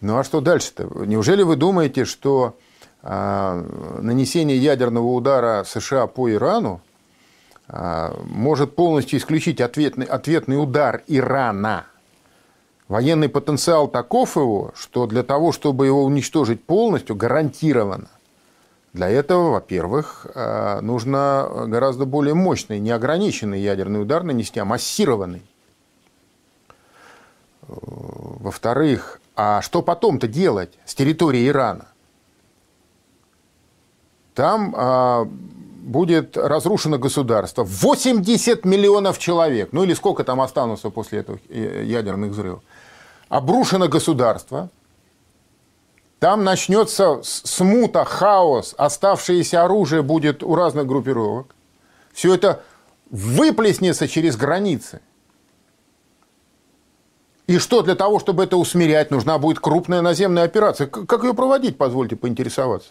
Ну 0.00 0.18
а 0.18 0.24
что 0.24 0.40
дальше-то? 0.40 1.04
Неужели 1.06 1.42
вы 1.42 1.54
думаете, 1.54 2.04
что 2.04 2.56
э, 2.58 2.67
нанесение 3.02 4.58
ядерного 4.58 5.06
удара 5.06 5.64
США 5.64 6.06
по 6.06 6.30
Ирану 6.30 6.80
а, 7.68 8.16
может 8.24 8.74
полностью 8.74 9.18
исключить 9.18 9.60
ответный, 9.60 10.06
ответный 10.06 10.60
удар 10.60 11.02
Ирана. 11.06 11.84
Военный 12.88 13.28
потенциал 13.28 13.88
таков 13.88 14.36
его, 14.36 14.72
что 14.74 15.06
для 15.06 15.22
того, 15.22 15.52
чтобы 15.52 15.84
его 15.84 16.02
уничтожить 16.04 16.64
полностью, 16.64 17.14
гарантированно, 17.14 18.08
для 18.94 19.10
этого, 19.10 19.50
во-первых, 19.50 20.26
а, 20.34 20.80
нужно 20.80 21.66
гораздо 21.66 22.06
более 22.06 22.34
мощный, 22.34 22.78
неограниченный 22.78 23.60
ядерный 23.60 24.00
удар 24.00 24.22
нанести, 24.22 24.58
а 24.58 24.64
массированный. 24.64 25.42
Во-вторых, 27.66 29.20
а 29.36 29.60
что 29.60 29.82
потом-то 29.82 30.26
делать 30.26 30.78
с 30.86 30.94
территории 30.94 31.46
Ирана? 31.46 31.84
Там 34.38 34.72
а, 34.76 35.24
будет 35.24 36.36
разрушено 36.36 36.96
государство. 36.96 37.64
80 37.64 38.64
миллионов 38.64 39.18
человек, 39.18 39.70
ну 39.72 39.82
или 39.82 39.94
сколько 39.94 40.22
там 40.22 40.40
останутся 40.40 40.90
после 40.90 41.18
этого 41.18 41.40
э, 41.48 41.82
ядерных 41.84 42.30
взрывов. 42.30 42.62
Обрушено 43.28 43.88
государство, 43.88 44.70
там 46.20 46.44
начнется 46.44 47.18
смута, 47.24 48.04
хаос, 48.04 48.76
оставшееся 48.78 49.64
оружие 49.64 50.02
будет 50.02 50.44
у 50.44 50.54
разных 50.54 50.86
группировок. 50.86 51.56
Все 52.12 52.32
это 52.32 52.62
выплеснется 53.10 54.06
через 54.06 54.36
границы. 54.36 55.00
И 57.48 57.58
что 57.58 57.82
для 57.82 57.96
того, 57.96 58.20
чтобы 58.20 58.44
это 58.44 58.56
усмирять, 58.56 59.10
нужна 59.10 59.38
будет 59.38 59.58
крупная 59.58 60.00
наземная 60.00 60.44
операция. 60.44 60.86
Как 60.86 61.24
ее 61.24 61.34
проводить, 61.34 61.76
позвольте 61.76 62.14
поинтересоваться? 62.14 62.90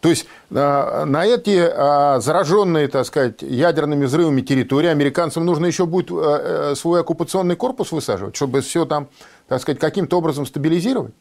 То 0.00 0.10
есть 0.10 0.26
а, 0.50 1.04
на 1.04 1.26
эти 1.26 1.58
а, 1.58 2.20
зараженные, 2.20 2.88
так 2.88 3.04
сказать, 3.06 3.42
ядерными 3.42 4.04
взрывами 4.04 4.42
территории 4.42 4.88
американцам 4.88 5.44
нужно 5.44 5.66
еще 5.66 5.86
будет 5.86 6.10
э, 6.10 6.74
свой 6.76 7.00
оккупационный 7.00 7.56
корпус 7.56 7.90
высаживать, 7.90 8.36
чтобы 8.36 8.60
все 8.60 8.84
там, 8.84 9.08
так 9.48 9.60
сказать, 9.60 9.80
каким-то 9.80 10.18
образом 10.18 10.46
стабилизировать. 10.46 11.14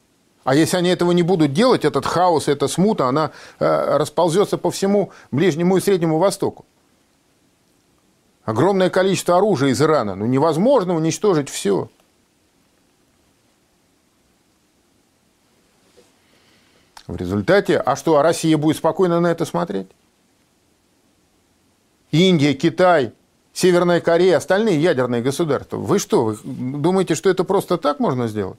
А 0.43 0.55
если 0.55 0.77
они 0.77 0.89
этого 0.89 1.11
не 1.11 1.23
будут 1.23 1.53
делать, 1.53 1.83
этот 1.83 2.05
хаос, 2.05 2.47
эта 2.47 2.67
смута, 2.67 3.07
она 3.07 3.31
э, 3.59 3.97
расползется 3.97 4.57
по 4.57 4.71
всему 4.71 5.11
Ближнему 5.31 5.75
и 5.77 5.81
Среднему 5.81 6.19
Востоку. 6.19 6.65
Огромное 8.45 8.89
количество 8.89 9.35
оружия 9.35 9.71
из 9.71 9.81
Ирана. 9.81 10.15
Ну, 10.15 10.25
невозможно 10.25 10.95
уничтожить 10.95 11.49
все. 11.49 11.89
В 17.07 17.15
результате, 17.15 17.77
а 17.77 17.95
что, 17.95 18.17
а 18.17 18.23
Россия 18.23 18.57
будет 18.57 18.77
спокойно 18.77 19.19
на 19.19 19.27
это 19.27 19.45
смотреть? 19.45 19.87
Индия, 22.11 22.53
Китай, 22.53 23.13
Северная 23.53 24.01
Корея, 24.01 24.37
остальные 24.37 24.81
ядерные 24.81 25.21
государства. 25.21 25.77
Вы 25.77 25.99
что, 25.99 26.25
вы 26.25 26.37
думаете, 26.43 27.15
что 27.15 27.29
это 27.29 27.43
просто 27.43 27.77
так 27.77 27.99
можно 27.99 28.27
сделать? 28.27 28.57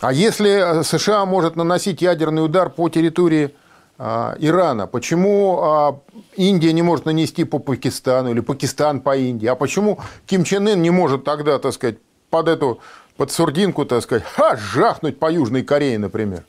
А 0.00 0.12
если 0.12 0.80
э, 0.80 0.82
США 0.82 1.24
может 1.26 1.56
наносить 1.56 2.00
ядерный 2.00 2.44
удар 2.44 2.70
по 2.70 2.88
территории 2.88 3.54
а, 3.96 4.34
Ирана, 4.38 4.86
почему 4.86 5.60
а, 5.62 6.00
Индия 6.36 6.72
не 6.72 6.82
может 6.82 7.06
нанести 7.06 7.44
по 7.44 7.58
Пакистану 7.58 8.30
или 8.30 8.40
Пакистан 8.40 9.00
по 9.00 9.16
Индии? 9.16 9.46
А 9.46 9.54
почему 9.54 10.00
Ким 10.26 10.44
Чен 10.44 10.66
Ын 10.66 10.82
не 10.82 10.90
может 10.90 11.24
тогда, 11.24 11.58
так 11.58 11.74
сказать, 11.74 11.98
под 12.30 12.48
эту 12.48 12.80
под 13.16 13.30
сурдинку, 13.30 13.84
так 13.84 14.02
сказать, 14.02 14.24
ха, 14.34 14.56
жахнуть 14.56 15.18
по 15.18 15.30
Южной 15.30 15.62
Корее, 15.62 15.98
например? 15.98 16.44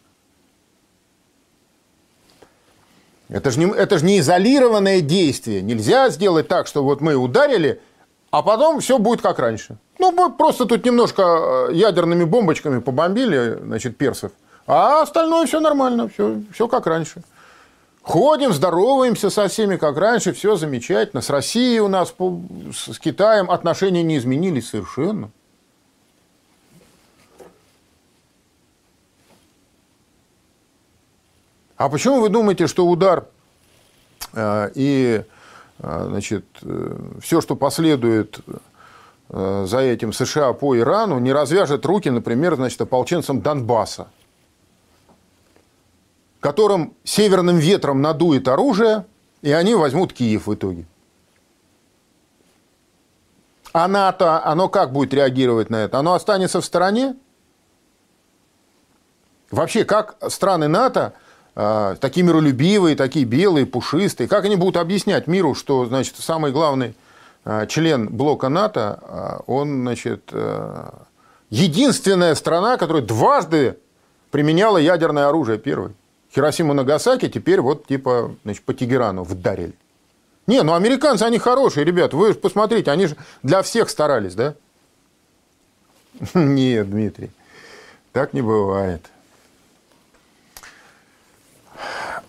Это 3.30 3.52
же, 3.52 3.60
не, 3.60 3.72
это 3.72 3.98
же 3.98 4.06
не 4.06 4.20
изолированное 4.20 5.02
действие. 5.02 5.62
Нельзя 5.62 6.10
сделать 6.10 6.48
так, 6.48 6.68
что 6.68 6.84
вот 6.84 7.02
мы 7.02 7.16
ударили, 7.16 7.82
а 8.32 8.44
потом 8.44 8.80
все 8.80 9.00
будет 9.00 9.22
как 9.22 9.40
раньше. 9.40 9.78
Ну, 9.98 10.12
мы 10.12 10.32
просто 10.32 10.66
тут 10.66 10.86
немножко 10.86 11.68
э, 11.70 11.74
ядерными 11.74 12.24
бомбочками 12.24 12.80
побомбили, 12.80 13.58
значит, 13.62 13.98
персов, 13.98 14.32
а 14.68 15.02
остальное 15.02 15.48
все 15.48 15.60
нормально, 15.60 16.10
все, 16.10 16.42
все 16.54 16.68
как 16.68 16.86
раньше. 16.86 17.24
Ходим, 18.04 18.54
здороваемся 18.54 19.32
со 19.32 19.48
всеми, 19.48 19.78
как 19.78 19.98
раньше, 19.98 20.32
все 20.34 20.56
замечательно. 20.58 21.24
С 21.24 21.30
Россией 21.32 21.80
у 21.80 21.88
нас, 21.88 22.14
с 22.72 23.00
Китаем 23.00 23.50
отношения 23.50 24.04
не 24.04 24.18
изменились 24.18 24.70
совершенно. 24.70 25.32
А 31.78 31.90
почему 31.90 32.22
вы 32.22 32.30
думаете, 32.30 32.68
что 32.68 32.88
удар 32.88 33.28
э, 34.34 34.72
и 34.76 35.24
э, 35.80 36.06
значит, 36.10 36.46
э, 36.62 36.98
все, 37.22 37.42
что 37.42 37.56
последует 37.56 38.40
за 39.28 39.80
этим 39.80 40.14
США 40.14 40.54
по 40.54 40.78
Ирану, 40.78 41.18
не 41.18 41.34
развяжет 41.34 41.84
руки, 41.84 42.10
например, 42.10 42.58
значит, 42.58 42.80
ополченцам 42.80 43.42
Донбасса, 43.42 44.08
которым 46.40 46.94
северным 47.04 47.58
ветром 47.58 48.04
надует 48.04 48.48
оружие, 48.48 49.04
и 49.42 49.52
они 49.52 49.74
возьмут 49.74 50.14
Киев 50.14 50.46
в 50.46 50.54
итоге. 50.54 50.86
А 53.74 53.88
НАТО, 53.88 54.46
оно 54.46 54.70
как 54.70 54.94
будет 54.94 55.12
реагировать 55.12 55.72
на 55.72 55.78
это? 55.78 55.98
Оно 55.98 56.14
останется 56.14 56.62
в 56.62 56.66
стороне? 56.66 57.16
Вообще, 59.50 59.86
как 59.86 60.18
страны 60.30 60.68
НАТО 60.68 61.16
такие 61.56 62.26
миролюбивые, 62.26 62.96
такие 62.96 63.26
белые, 63.26 63.66
пушистые. 63.66 64.28
Как 64.28 64.46
они 64.46 64.58
будут 64.58 64.78
объяснять 64.78 65.28
миру, 65.28 65.56
что, 65.56 65.86
значит, 65.86 66.16
самый 66.18 66.52
главный 66.52 66.96
а, 67.46 67.66
член 67.66 68.10
блока 68.10 68.50
НАТО, 68.50 69.00
а, 69.02 69.42
он, 69.48 69.82
значит, 69.82 70.34
единственная 71.50 72.36
страна, 72.36 72.78
которая 72.78 73.04
дважды 73.04 73.78
применяла 74.32 74.78
ядерное 74.78 75.28
оружие 75.30 75.58
первой. 75.58 75.94
Хиросима 76.36 76.74
Нагасаки 76.74 77.30
теперь 77.30 77.62
вот 77.62 77.88
типа 77.88 78.36
значит, 78.44 78.64
по 78.64 78.74
Тегерану 78.74 79.24
вдарили. 79.24 79.74
Не, 80.48 80.62
ну 80.62 80.74
американцы, 80.74 81.24
они 81.24 81.40
хорошие, 81.40 81.86
ребят, 81.86 82.14
вы 82.14 82.34
посмотрите, 82.34 82.92
они 82.92 83.08
же 83.08 83.16
для 83.42 83.62
всех 83.62 83.90
старались, 83.90 84.36
да? 84.36 84.56
Нет, 86.34 86.90
Дмитрий, 86.90 87.32
так 88.12 88.34
не 88.34 88.42
бывает. 88.42 89.10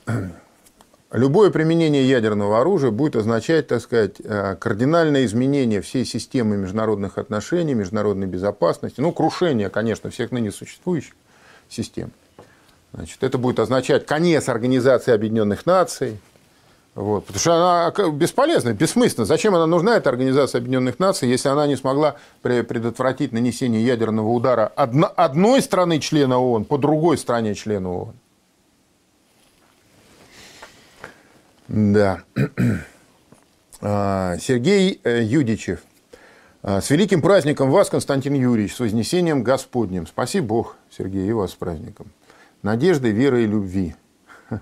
любое 1.12 1.51
применение 1.51 2.09
ядерного 2.09 2.61
оружия 2.61 2.90
будет 2.90 3.16
означать, 3.16 3.69
так 3.69 3.81
сказать, 3.81 4.16
э, 4.23 4.57
кардинальное 4.57 5.25
изменение 5.25 5.81
всей 5.81 6.05
системы 6.05 6.57
международных 6.57 7.19
отношений, 7.19 7.75
международной 7.75 8.27
безопасности, 8.27 9.01
ну, 9.01 9.12
крушение, 9.12 9.71
конечно, 9.71 10.11
всех 10.11 10.31
ныне 10.31 10.53
существующих 10.53 11.14
систем. 11.69 12.11
Значит, 12.92 13.23
это 13.23 13.37
будет 13.37 13.59
означать 13.59 14.07
конец 14.07 14.49
Организации 14.49 15.12
Объединенных 15.12 15.66
Наций. 15.66 16.19
Вот, 16.95 17.27
потому 17.27 17.40
что 17.40 17.55
она 17.55 18.11
бесполезна, 18.11 18.73
бессмысленна. 18.73 19.27
Зачем 19.27 19.55
она 19.55 19.66
нужна, 19.66 19.99
эта 19.99 20.09
Организация 20.09 20.61
Объединенных 20.61 20.99
Наций, 20.99 21.29
если 21.29 21.51
она 21.51 21.66
не 21.66 21.77
смогла 21.77 22.16
предотвратить 22.40 23.33
нанесение 23.33 23.85
ядерного 23.85 24.29
удара 24.31 24.73
одно, 24.75 25.12
одной 25.14 25.61
страны 25.61 26.01
члена 26.01 26.38
ООН 26.38 26.64
по 26.64 26.79
другой 26.79 27.19
стране 27.19 27.55
члена 27.55 27.92
ООН? 27.92 28.14
Да. 31.68 32.22
А, 33.81 34.37
Сергей 34.38 35.00
э, 35.05 35.22
Юдичев. 35.22 35.81
А, 36.62 36.81
с 36.81 36.90
великим 36.90 37.20
праздником 37.20 37.70
вас, 37.70 37.90
Константин 37.90 38.35
Юрьевич, 38.35 38.74
с 38.74 38.81
вознесением 38.81 39.42
Господним. 39.42 40.07
Спаси 40.07 40.40
Бог, 40.40 40.76
Сергей, 40.90 41.29
и 41.29 41.33
вас 41.33 41.52
с 41.52 41.55
праздником. 41.55 42.07
Надежды, 42.62 43.11
веры 43.11 43.44
и 43.44 43.46
любви. 43.46 43.94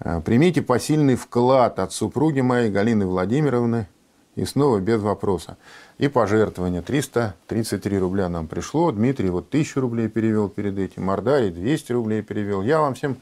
А, 0.00 0.20
примите 0.20 0.62
посильный 0.62 1.16
вклад 1.16 1.78
от 1.78 1.92
супруги 1.92 2.40
моей 2.40 2.70
Галины 2.70 3.06
Владимировны. 3.06 3.88
И 4.36 4.44
снова 4.44 4.78
без 4.78 5.00
вопроса. 5.00 5.56
И 5.98 6.06
пожертвования. 6.06 6.82
333 6.82 7.98
рубля 7.98 8.28
нам 8.28 8.46
пришло. 8.46 8.92
Дмитрий 8.92 9.30
вот 9.30 9.48
1000 9.48 9.80
рублей 9.80 10.08
перевел 10.08 10.48
перед 10.48 10.78
этим. 10.78 11.04
Мордарий 11.04 11.50
200 11.50 11.92
рублей 11.92 12.22
перевел. 12.22 12.62
Я 12.62 12.80
вам 12.80 12.94
всем 12.94 13.16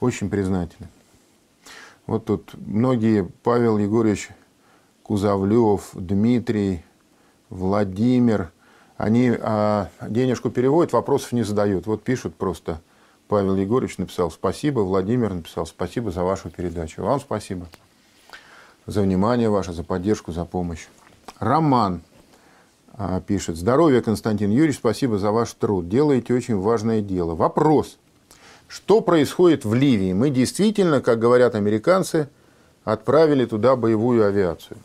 очень 0.00 0.28
признателен. 0.28 0.88
Вот 2.08 2.24
тут 2.24 2.54
многие, 2.54 3.30
Павел 3.42 3.76
Егорович 3.76 4.30
Кузовлев, 5.02 5.90
Дмитрий, 5.92 6.82
Владимир, 7.50 8.50
они 8.96 9.30
а, 9.38 9.90
денежку 10.00 10.48
переводят, 10.48 10.94
вопросов 10.94 11.32
не 11.32 11.42
задают. 11.42 11.86
Вот 11.86 12.02
пишут 12.02 12.34
просто. 12.34 12.80
Павел 13.28 13.56
Егорович 13.56 13.98
написал 13.98 14.30
спасибо, 14.30 14.80
Владимир 14.80 15.34
написал 15.34 15.66
спасибо 15.66 16.10
за 16.10 16.24
вашу 16.24 16.48
передачу. 16.48 17.02
Вам 17.02 17.20
спасибо 17.20 17.66
за 18.86 19.02
внимание 19.02 19.50
ваше, 19.50 19.74
за 19.74 19.84
поддержку, 19.84 20.32
за 20.32 20.46
помощь. 20.46 20.86
Роман 21.38 22.00
а, 22.94 23.20
пишет. 23.20 23.58
Здоровья, 23.58 24.00
Константин 24.00 24.50
Юрьевич, 24.50 24.76
спасибо 24.76 25.18
за 25.18 25.30
ваш 25.30 25.52
труд. 25.52 25.90
Делаете 25.90 26.32
очень 26.32 26.56
важное 26.56 27.02
дело. 27.02 27.34
Вопрос. 27.34 27.98
Что 28.68 29.00
происходит 29.00 29.64
в 29.64 29.72
Ливии? 29.72 30.12
Мы 30.12 30.28
действительно, 30.28 31.00
как 31.00 31.18
говорят 31.18 31.54
американцы, 31.54 32.28
отправили 32.84 33.46
туда 33.46 33.76
боевую 33.76 34.26
авиацию. 34.26 34.76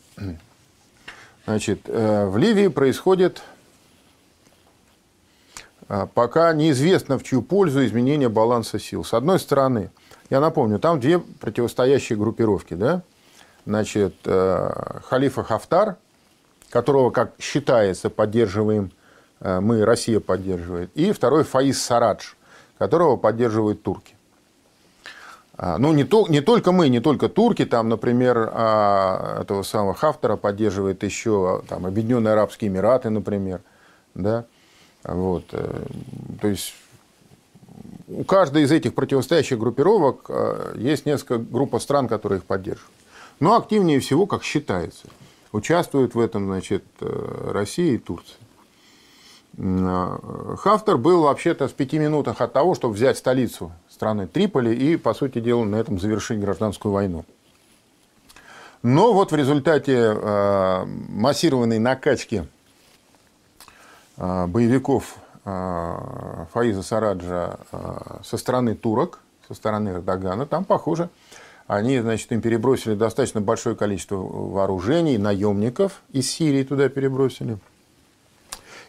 Значит, 1.46 1.82
э, 1.88 2.26
в 2.26 2.38
Ливии 2.38 2.70
происходит 2.70 3.42
э, 5.90 6.08
пока 6.14 6.54
неизвестно 6.54 7.20
в 7.20 7.24
чью 7.24 7.42
пользу 7.42 7.86
изменение 7.86 8.30
баланса 8.30 8.80
сил. 8.80 9.04
С 9.04 9.14
одной 9.14 9.40
стороны, 9.40 9.92
я 10.30 10.40
напомню, 10.40 10.80
там 10.80 11.02
две 11.02 11.20
противостоящие 11.20 12.18
группировки. 12.18 12.76
Да? 12.76 13.02
Значит, 13.66 14.16
э, 14.24 15.00
халифа 15.04 15.44
Хафтар, 15.44 15.98
которого, 16.70 17.10
как 17.10 17.34
считается, 17.38 18.10
поддерживаем 18.10 18.92
мы, 19.42 19.84
Россия 19.84 20.22
поддерживает, 20.22 20.90
и 20.96 21.12
второй 21.12 21.44
Фаиз 21.44 21.82
Сарадж, 21.82 22.36
которого 22.78 23.18
поддерживают 23.18 23.84
турки. 23.84 24.16
А, 25.56 25.78
ну, 25.78 25.94
не, 25.94 26.04
то, 26.04 26.28
не 26.28 26.42
только 26.42 26.72
мы, 26.72 26.90
не 26.90 27.00
только 27.00 27.30
турки, 27.30 27.66
там, 27.66 27.90
например, 27.90 28.50
а, 28.54 29.42
этого 29.42 29.64
самого 29.64 29.94
Хафтера 29.94 30.36
поддерживает 30.36 31.04
еще 31.04 31.64
там, 31.68 31.86
Объединенные 31.86 32.34
Арабские 32.34 32.70
Эмираты, 32.70 33.10
например. 33.10 33.62
Да? 34.16 34.46
Вот. 35.04 35.46
Э, 35.52 35.86
то 36.42 36.48
есть 36.48 36.74
у 38.08 38.24
каждой 38.24 38.64
из 38.64 38.72
этих 38.72 38.94
противостоящих 38.96 39.60
группировок 39.60 40.30
есть 40.76 41.06
несколько 41.06 41.38
групп 41.40 41.80
стран, 41.82 42.08
которые 42.08 42.40
их 42.40 42.46
поддерживают. 42.46 42.94
Но 43.40 43.56
активнее 43.56 44.00
всего, 44.00 44.26
как 44.26 44.44
считается, 44.44 45.08
участвуют 45.52 46.16
в 46.16 46.20
этом 46.20 46.46
значит, 46.46 46.84
э, 47.00 47.52
Россия 47.52 47.94
и 47.94 47.98
Турция. 47.98 48.38
Хафтер 49.56 50.98
был 50.98 51.24
вообще-то 51.24 51.68
в 51.68 51.74
пяти 51.74 52.00
минутах 52.00 52.42
от 52.42 52.54
того, 52.54 52.74
чтобы 52.74 52.96
взять 52.96 53.18
столицу 53.18 53.72
страны 53.88 54.26
Триполи 54.26 54.74
и, 54.74 54.98
по 54.98 55.14
сути 55.14 55.40
дела, 55.40 55.64
на 55.64 55.76
этом 55.76 56.00
завершить 56.00 56.40
гражданскую 56.40 56.92
войну. 56.92 57.24
Но 58.84 59.14
вот 59.14 59.32
в 59.32 59.36
результате 59.36 59.96
э, 59.96 60.86
массированной 60.86 61.80
накачки 61.80 62.46
э, 64.18 64.48
боевиков 64.48 65.16
э, 65.46 66.46
Фаиза 66.52 66.84
Сараджа 66.84 67.60
со 68.24 68.38
стороны 68.38 68.76
турок, 68.76 69.20
со 69.48 69.54
стороны 69.54 69.90
Эрдогана, 69.90 70.46
там, 70.46 70.66
похоже, 70.66 71.10
они, 71.66 72.00
значит, 72.00 72.30
им 72.34 72.42
перебросили 72.42 72.96
достаточно 72.96 73.40
большое 73.40 73.78
количество 73.78 74.18
вооружений, 74.18 75.18
наемников 75.18 76.02
из 76.12 76.30
Сирии 76.30 76.64
туда 76.64 76.90
перебросили. 76.90 77.60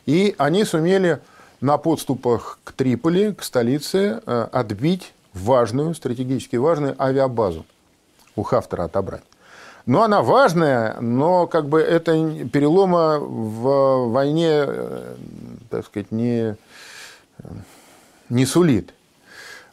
И 0.07 0.35
они 0.39 0.65
сумели 0.65 1.21
на 1.61 1.79
подступах 1.79 2.59
к 2.65 2.73
Триполи, 2.73 3.33
к 3.33 3.43
столице, 3.43 4.21
э, 4.27 4.49
отбить 4.53 5.13
важную, 5.33 5.95
стратегически 5.95 6.57
важную 6.57 6.95
авиабазу. 7.03 7.65
У 8.37 8.43
Хафтера 8.43 8.85
отобрать. 8.85 9.23
Но 9.87 10.03
она 10.03 10.23
важная, 10.23 11.01
но 11.01 11.47
как 11.47 11.69
бы 11.69 11.81
это 11.81 12.13
перелома 12.53 13.19
в 13.19 14.11
войне, 14.11 14.51
э, 14.51 15.15
так 15.71 15.87
сказать, 15.87 16.11
не, 16.11 16.57
не 18.29 18.47
сулит. 18.47 18.95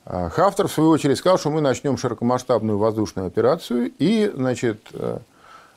А 0.06 0.30
Хафтер, 0.30 0.68
в 0.68 0.72
свою 0.72 0.90
очередь, 0.90 1.18
сказал, 1.18 1.38
что 1.38 1.50
мы 1.50 1.62
начнем 1.62 1.98
широкомасштабную 1.98 2.78
воздушную 2.78 3.28
операцию, 3.28 3.92
и, 4.00 4.32
значит, 4.34 4.82
э, 4.94 5.20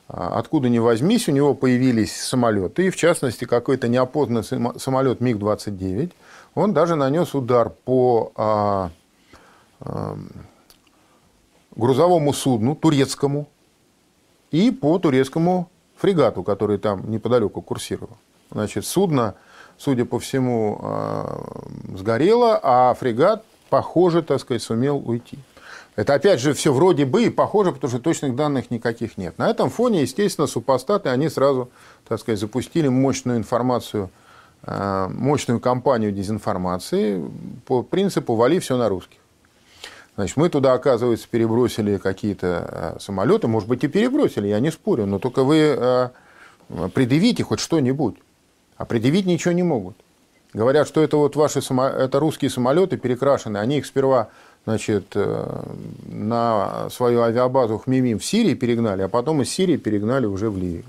откуда 0.07 0.69
ни 0.69 0.79
возьмись, 0.79 1.27
у 1.27 1.31
него 1.31 1.53
появились 1.53 2.15
самолеты, 2.15 2.87
и 2.87 2.89
в 2.89 2.95
частности 2.95 3.45
какой-то 3.45 3.87
неопознанный 3.87 4.43
самолет 4.79 5.19
МиГ-29, 5.19 6.11
он 6.53 6.73
даже 6.73 6.95
нанес 6.95 7.33
удар 7.33 7.69
по 7.69 8.31
а, 8.35 8.91
а, 9.81 10.17
грузовому 11.75 12.33
судну 12.33 12.75
турецкому 12.75 13.47
и 14.51 14.71
по 14.71 14.97
турецкому 14.99 15.69
фрегату, 15.97 16.43
который 16.43 16.77
там 16.77 17.09
неподалеку 17.09 17.61
курсировал. 17.61 18.17
Значит, 18.51 18.85
судно, 18.85 19.35
судя 19.77 20.05
по 20.05 20.19
всему, 20.19 20.79
а, 20.81 21.65
сгорело, 21.95 22.59
а 22.61 22.93
фрегат, 22.93 23.43
похоже, 23.69 24.21
так 24.21 24.39
сказать, 24.39 24.61
сумел 24.61 24.97
уйти. 24.97 25.39
Это 25.95 26.13
опять 26.13 26.41
же 26.41 26.53
все 26.53 26.73
вроде 26.73 27.05
бы 27.05 27.23
и 27.23 27.29
похоже, 27.29 27.71
потому 27.71 27.89
что 27.89 27.99
точных 27.99 28.35
данных 28.35 28.69
никаких 28.69 29.17
нет. 29.17 29.37
На 29.37 29.49
этом 29.49 29.69
фоне, 29.69 30.01
естественно, 30.01 30.45
супостаты, 30.45 31.09
они 31.09 31.29
сразу, 31.29 31.69
так 32.07 32.19
сказать, 32.19 32.39
запустили 32.39 32.89
мощную 32.89 33.37
информацию, 33.37 34.09
э, 34.63 35.07
мощную 35.09 35.61
кампанию 35.61 36.11
дезинформации 36.11 37.23
по 37.65 37.81
принципу 37.81 38.35
«вали 38.35 38.59
все 38.59 38.75
на 38.75 38.89
русских». 38.89 39.19
Значит, 40.15 40.37
мы 40.37 40.49
туда, 40.49 40.73
оказывается, 40.73 41.27
перебросили 41.29 41.97
какие-то 41.97 42.95
э, 42.97 42.99
самолеты, 42.99 43.47
может 43.47 43.69
быть, 43.69 43.83
и 43.85 43.87
перебросили, 43.87 44.47
я 44.47 44.59
не 44.59 44.71
спорю, 44.71 45.05
но 45.05 45.19
только 45.19 45.43
вы 45.43 45.75
э, 45.77 46.09
предъявите 46.93 47.43
хоть 47.43 47.59
что-нибудь. 47.59 48.15
А 48.77 48.83
предъявить 48.83 49.25
ничего 49.25 49.53
не 49.53 49.63
могут. 49.63 49.95
Говорят, 50.53 50.87
что 50.87 51.01
это 51.01 51.17
вот 51.17 51.35
ваши 51.35 51.59
это 51.59 52.19
русские 52.19 52.49
самолеты 52.49 52.97
перекрашены, 52.97 53.57
они 53.57 53.77
их 53.79 53.85
сперва 53.85 54.29
значит, 54.65 55.15
э, 55.15 55.63
на 56.07 56.89
свою 56.89 57.21
авиабазу 57.21 57.77
Хмимим 57.77 58.19
в 58.19 58.25
Сирии 58.25 58.55
перегнали, 58.55 59.03
а 59.03 59.07
потом 59.07 59.41
из 59.41 59.49
Сирии 59.49 59.77
перегнали 59.77 60.25
уже 60.25 60.49
в 60.49 60.57
Ливию. 60.57 60.85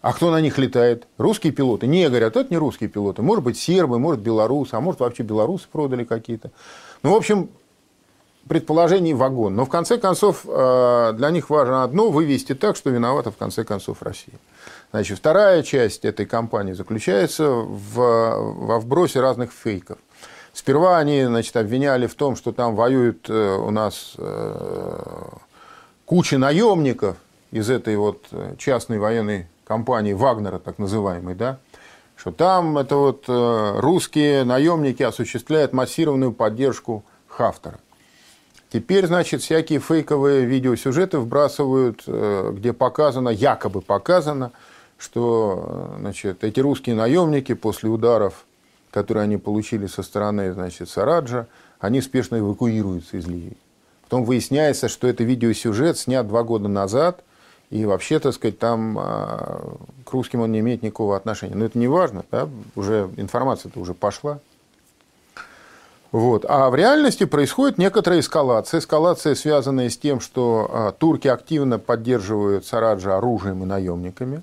А 0.00 0.12
кто 0.12 0.30
на 0.30 0.40
них 0.40 0.58
летает? 0.58 1.06
Русские 1.18 1.52
пилоты? 1.52 1.86
Не, 1.86 2.08
говорят, 2.08 2.36
это 2.36 2.50
не 2.50 2.58
русские 2.58 2.88
пилоты. 2.88 3.22
Может 3.22 3.44
быть, 3.44 3.58
сербы, 3.58 3.98
может, 4.00 4.20
белорусы, 4.20 4.74
а 4.74 4.80
может, 4.80 5.00
вообще 5.00 5.22
белорусы 5.22 5.68
продали 5.70 6.02
какие-то. 6.02 6.50
Ну, 7.04 7.12
в 7.12 7.14
общем, 7.14 7.50
предположений 8.48 9.12
вагон. 9.12 9.54
Но, 9.54 9.64
в 9.64 9.68
конце 9.68 9.98
концов, 9.98 10.44
э, 10.44 11.12
для 11.14 11.30
них 11.30 11.50
важно 11.50 11.84
одно– 11.84 12.10
вывести 12.10 12.54
так, 12.54 12.76
что 12.76 12.90
виновата, 12.90 13.30
в 13.30 13.36
конце 13.36 13.62
концов, 13.62 14.02
Россия. 14.02 14.34
Значит, 14.90 15.18
вторая 15.18 15.62
часть 15.62 16.04
этой 16.04 16.26
кампании 16.26 16.72
заключается 16.72 17.48
в, 17.48 17.94
во 17.94 18.80
вбросе 18.80 19.20
разных 19.20 19.52
фейков– 19.52 19.98
Сперва 20.52 20.98
они 20.98 21.24
значит, 21.24 21.56
обвиняли 21.56 22.06
в 22.06 22.14
том, 22.14 22.36
что 22.36 22.52
там 22.52 22.76
воюют 22.76 23.28
э, 23.28 23.56
у 23.56 23.70
нас 23.70 24.14
э, 24.18 24.98
куча 26.04 26.36
наемников 26.36 27.16
из 27.50 27.70
этой 27.70 27.96
вот 27.96 28.26
э, 28.32 28.54
частной 28.58 28.98
военной 28.98 29.48
компании 29.64 30.12
Вагнера, 30.12 30.58
так 30.58 30.78
называемой, 30.78 31.34
да, 31.34 31.58
что 32.16 32.32
там 32.32 32.76
это 32.76 32.96
вот 32.96 33.24
русские 33.26 34.44
наемники 34.44 35.02
осуществляют 35.02 35.72
массированную 35.72 36.32
поддержку 36.32 37.02
Хафтера. 37.26 37.78
Теперь, 38.70 39.06
значит, 39.06 39.40
всякие 39.40 39.80
фейковые 39.80 40.44
видеосюжеты 40.44 41.18
вбрасывают, 41.18 42.02
где 42.06 42.72
показано, 42.72 43.30
якобы 43.30 43.80
показано, 43.80 44.52
что 44.98 45.94
значит, 45.98 46.44
эти 46.44 46.60
русские 46.60 46.94
наемники 46.96 47.54
после 47.54 47.88
ударов 47.88 48.44
которые 48.92 49.24
они 49.24 49.38
получили 49.38 49.86
со 49.86 50.02
стороны 50.02 50.52
значит, 50.52 50.88
Сараджа, 50.88 51.48
они 51.80 52.00
спешно 52.00 52.38
эвакуируются 52.38 53.16
из 53.16 53.26
Ливии. 53.26 53.56
Потом 54.04 54.24
выясняется, 54.24 54.88
что 54.88 55.08
это 55.08 55.24
видеосюжет 55.24 55.98
снят 55.98 56.28
два 56.28 56.44
года 56.44 56.68
назад, 56.68 57.24
и 57.70 57.86
вообще, 57.86 58.18
так 58.18 58.34
сказать, 58.34 58.58
там 58.58 58.98
а, 59.00 59.78
к 60.04 60.12
русским 60.12 60.42
он 60.42 60.52
не 60.52 60.60
имеет 60.60 60.82
никакого 60.82 61.16
отношения. 61.16 61.54
Но 61.54 61.64
это 61.64 61.78
не 61.78 61.88
важно, 61.88 62.22
да? 62.30 62.46
уже 62.76 63.08
информация-то 63.16 63.80
уже 63.80 63.94
пошла. 63.94 64.40
Вот. 66.10 66.44
А 66.46 66.68
в 66.68 66.74
реальности 66.74 67.24
происходит 67.24 67.78
некоторая 67.78 68.20
эскалация. 68.20 68.80
Эскалация, 68.80 69.34
связанная 69.34 69.88
с 69.88 69.96
тем, 69.96 70.20
что 70.20 70.70
а, 70.70 70.92
турки 70.92 71.28
активно 71.28 71.78
поддерживают 71.78 72.66
Сараджа 72.66 73.16
оружием 73.16 73.62
и 73.62 73.66
наемниками. 73.66 74.42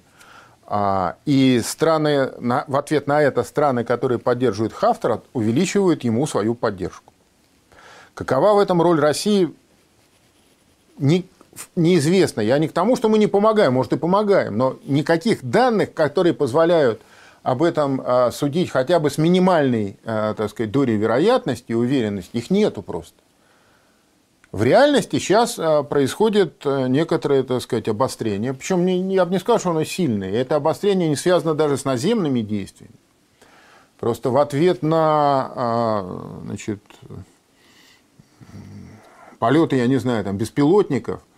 А, 0.72 1.16
и 1.26 1.62
страны, 1.66 2.30
в 2.38 2.76
ответ 2.76 3.08
на 3.08 3.24
это 3.24 3.42
страны, 3.42 3.84
которые 3.84 4.20
поддерживают 4.20 4.72
Хафтера, 4.72 5.24
увеличивают 5.34 6.04
ему 6.04 6.28
свою 6.28 6.54
поддержку. 6.54 7.12
Какова 8.14 8.54
в 8.54 8.60
этом 8.60 8.80
роль 8.80 9.00
России, 9.00 9.52
не, 11.00 11.26
неизвестно. 11.76 12.42
Я 12.42 12.60
не 12.60 12.68
к 12.68 12.72
тому, 12.72 12.96
что 12.96 13.10
мы 13.10 13.18
не 13.18 13.26
помогаем, 13.26 13.74
может 13.74 13.94
и 13.94 13.98
помогаем, 13.98 14.60
но 14.60 14.78
никаких 14.86 15.44
данных, 15.44 15.96
которые 15.96 16.36
позволяют 16.36 17.02
об 17.42 17.64
этом 17.64 18.04
а, 18.06 18.30
судить 18.30 18.70
хотя 18.70 19.00
бы 19.00 19.10
с 19.10 19.18
минимальной, 19.18 19.98
а, 20.06 20.36
так 20.36 20.52
сказать, 20.52 20.72
долей 20.72 20.98
вероятности 20.98 21.66
и 21.70 21.74
уверенности, 21.74 22.38
их 22.38 22.52
нету 22.52 22.84
просто. 22.84 23.16
В 24.52 24.64
реальности 24.64 25.20
сейчас 25.20 25.60
а, 25.60 25.84
происходит 25.84 26.66
некоторое, 26.66 27.44
так 27.44 27.62
сказать, 27.62 27.88
обострение. 27.88 28.54
Причем 28.54 28.86
я 28.86 29.26
бы 29.26 29.32
не 29.32 29.40
сказал, 29.40 29.60
что 29.60 29.70
оно 29.72 29.84
сильное. 29.84 30.32
Это 30.32 30.56
обострение 30.56 31.10
не 31.10 31.16
связано 31.16 31.54
даже 31.54 31.78
с 31.78 31.86
наземными 31.86 32.42
действиями. 32.42 32.96
Просто 34.00 34.30
в 34.30 34.38
ответ 34.38 34.82
на 34.82 36.06
значит, 36.46 36.80
полеты, 39.40 39.78
я 39.78 39.88
не 39.88 39.98
знаю, 39.98 40.24
там, 40.24 40.38
беспилотников, 40.38 41.22
а, 41.22 41.29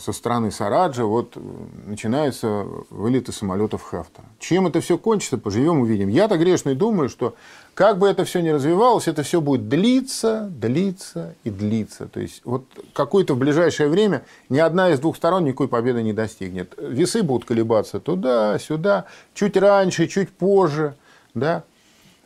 со 0.00 0.12
стороны 0.12 0.50
Сараджа 0.50 1.04
вот 1.04 1.36
э, 1.36 1.40
начинаются 1.86 2.66
вылеты 2.90 3.30
самолетов 3.30 3.82
Хафтера. 3.82 4.26
Чем 4.40 4.66
это 4.66 4.80
все 4.80 4.98
кончится, 4.98 5.38
поживем, 5.38 5.80
увидим. 5.80 6.08
Я-то 6.08 6.36
грешный 6.36 6.74
думаю, 6.74 7.08
что 7.08 7.34
как 7.74 7.98
бы 7.98 8.08
это 8.08 8.24
все 8.24 8.40
ни 8.40 8.48
развивалось, 8.48 9.06
это 9.06 9.22
все 9.22 9.40
будет 9.40 9.68
длиться, 9.68 10.48
длиться 10.50 11.36
и 11.44 11.50
длиться. 11.50 12.08
То 12.08 12.18
есть 12.18 12.42
вот 12.44 12.64
какое-то 12.92 13.34
в 13.34 13.38
ближайшее 13.38 13.88
время 13.88 14.24
ни 14.48 14.58
одна 14.58 14.90
из 14.90 14.98
двух 14.98 15.16
сторон 15.16 15.44
никакой 15.44 15.68
победы 15.68 16.02
не 16.02 16.12
достигнет. 16.12 16.74
Весы 16.76 17.22
будут 17.22 17.46
колебаться 17.46 18.00
туда, 18.00 18.58
сюда, 18.58 19.04
чуть 19.34 19.56
раньше, 19.56 20.08
чуть 20.08 20.30
позже. 20.30 20.96
Да? 21.32 21.62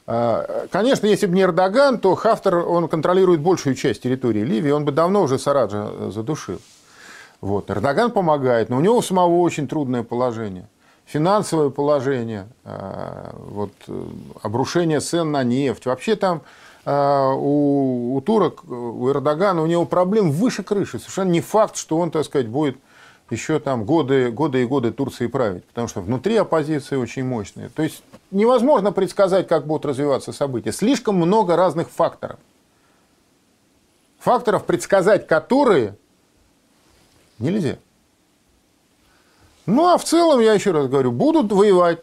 А, 0.07 0.67
конечно, 0.71 1.07
если 1.07 1.27
бы 1.27 1.35
не 1.35 1.43
Эрдоган, 1.43 1.99
то 1.99 2.15
Хафтер 2.15 2.57
он 2.57 2.89
контролирует 2.89 3.41
большую 3.41 3.75
часть 3.75 4.03
территории 4.03 4.41
Ливии, 4.41 4.71
он 4.71 4.87
бы 4.87 4.93
давно 4.93 5.23
уже 5.23 5.39
Сараджа 5.39 6.11
задушил. 6.11 6.59
Вот. 7.41 7.71
Эрдоган 7.71 8.11
помогает, 8.11 8.69
но 8.69 8.79
у 8.79 8.81
него 8.81 9.01
самого 9.03 9.41
очень 9.41 9.69
трудное 9.69 10.03
положение. 10.03 10.69
Финансовое 11.07 11.71
положение, 11.71 12.49
а, 12.65 13.35
вот, 13.39 13.73
э, 13.87 14.05
обрушение 14.43 15.01
цен 15.01 15.31
на 15.31 15.43
нефть. 15.43 15.87
Вообще 15.87 16.17
там 16.17 16.43
а, 16.85 17.33
у, 17.33 18.17
у 18.17 18.21
турок, 18.21 18.65
у 18.69 19.09
Эрдогана, 19.11 19.63
у 19.63 19.67
него 19.67 19.87
проблем 19.87 20.31
выше 20.33 20.63
крыши. 20.63 20.99
Совершенно 20.99 21.31
не 21.31 21.41
факт, 21.41 21.77
что 21.77 21.99
он, 21.99 22.11
так 22.11 22.25
сказать, 22.25 22.49
будет 22.49 22.77
еще 23.31 23.59
там 23.59 23.85
годы, 23.85 24.31
годы 24.31 24.63
и 24.63 24.67
годы 24.67 24.91
Турции 24.91 25.27
править, 25.27 25.65
потому 25.67 25.87
что 25.87 26.01
внутри 26.01 26.37
оппозиции 26.37 26.97
очень 26.97 27.25
мощная. 27.25 27.69
То 27.69 27.83
есть 27.83 28.03
невозможно 28.31 28.91
предсказать, 28.91 29.49
как 29.49 29.67
будут 29.67 29.85
развиваться 29.85 30.33
события. 30.33 30.73
Слишком 30.73 31.17
много 31.17 31.57
разных 31.57 31.91
факторов. 31.91 32.39
Факторов, 34.19 34.65
предсказать 34.65 35.27
которые 35.27 35.97
Нельзя. 37.39 37.79
Ну, 39.67 39.87
а 39.87 39.99
в 39.99 40.05
целом, 40.05 40.41
я 40.41 40.55
еще 40.55 40.71
раз 40.71 40.89
говорю, 40.89 41.13
будут 41.13 41.53
воевать. 41.53 42.01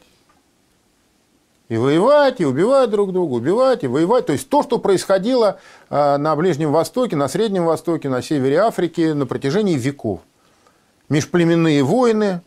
И 1.67 1.77
воевать, 1.77 2.39
и 2.39 2.45
убивать 2.45 2.91
друг 2.91 3.11
друга, 3.11 3.33
убивать, 3.33 3.83
и 3.83 3.87
воевать. 3.87 4.27
То 4.27 4.33
есть 4.33 4.49
то, 4.49 4.61
что 4.61 4.77
происходило 4.77 5.59
а, 5.89 6.19
на 6.19 6.35
Ближнем 6.35 6.71
Востоке, 6.71 7.15
на 7.15 7.27
Среднем 7.27 7.65
Востоке, 7.65 8.07
на 8.07 8.21
севере 8.21 8.57
Африки 8.57 9.13
на 9.13 9.25
протяжении 9.25 9.75
веков. 9.75 10.19
Межплеменные 11.09 11.83
войны, 11.83 12.41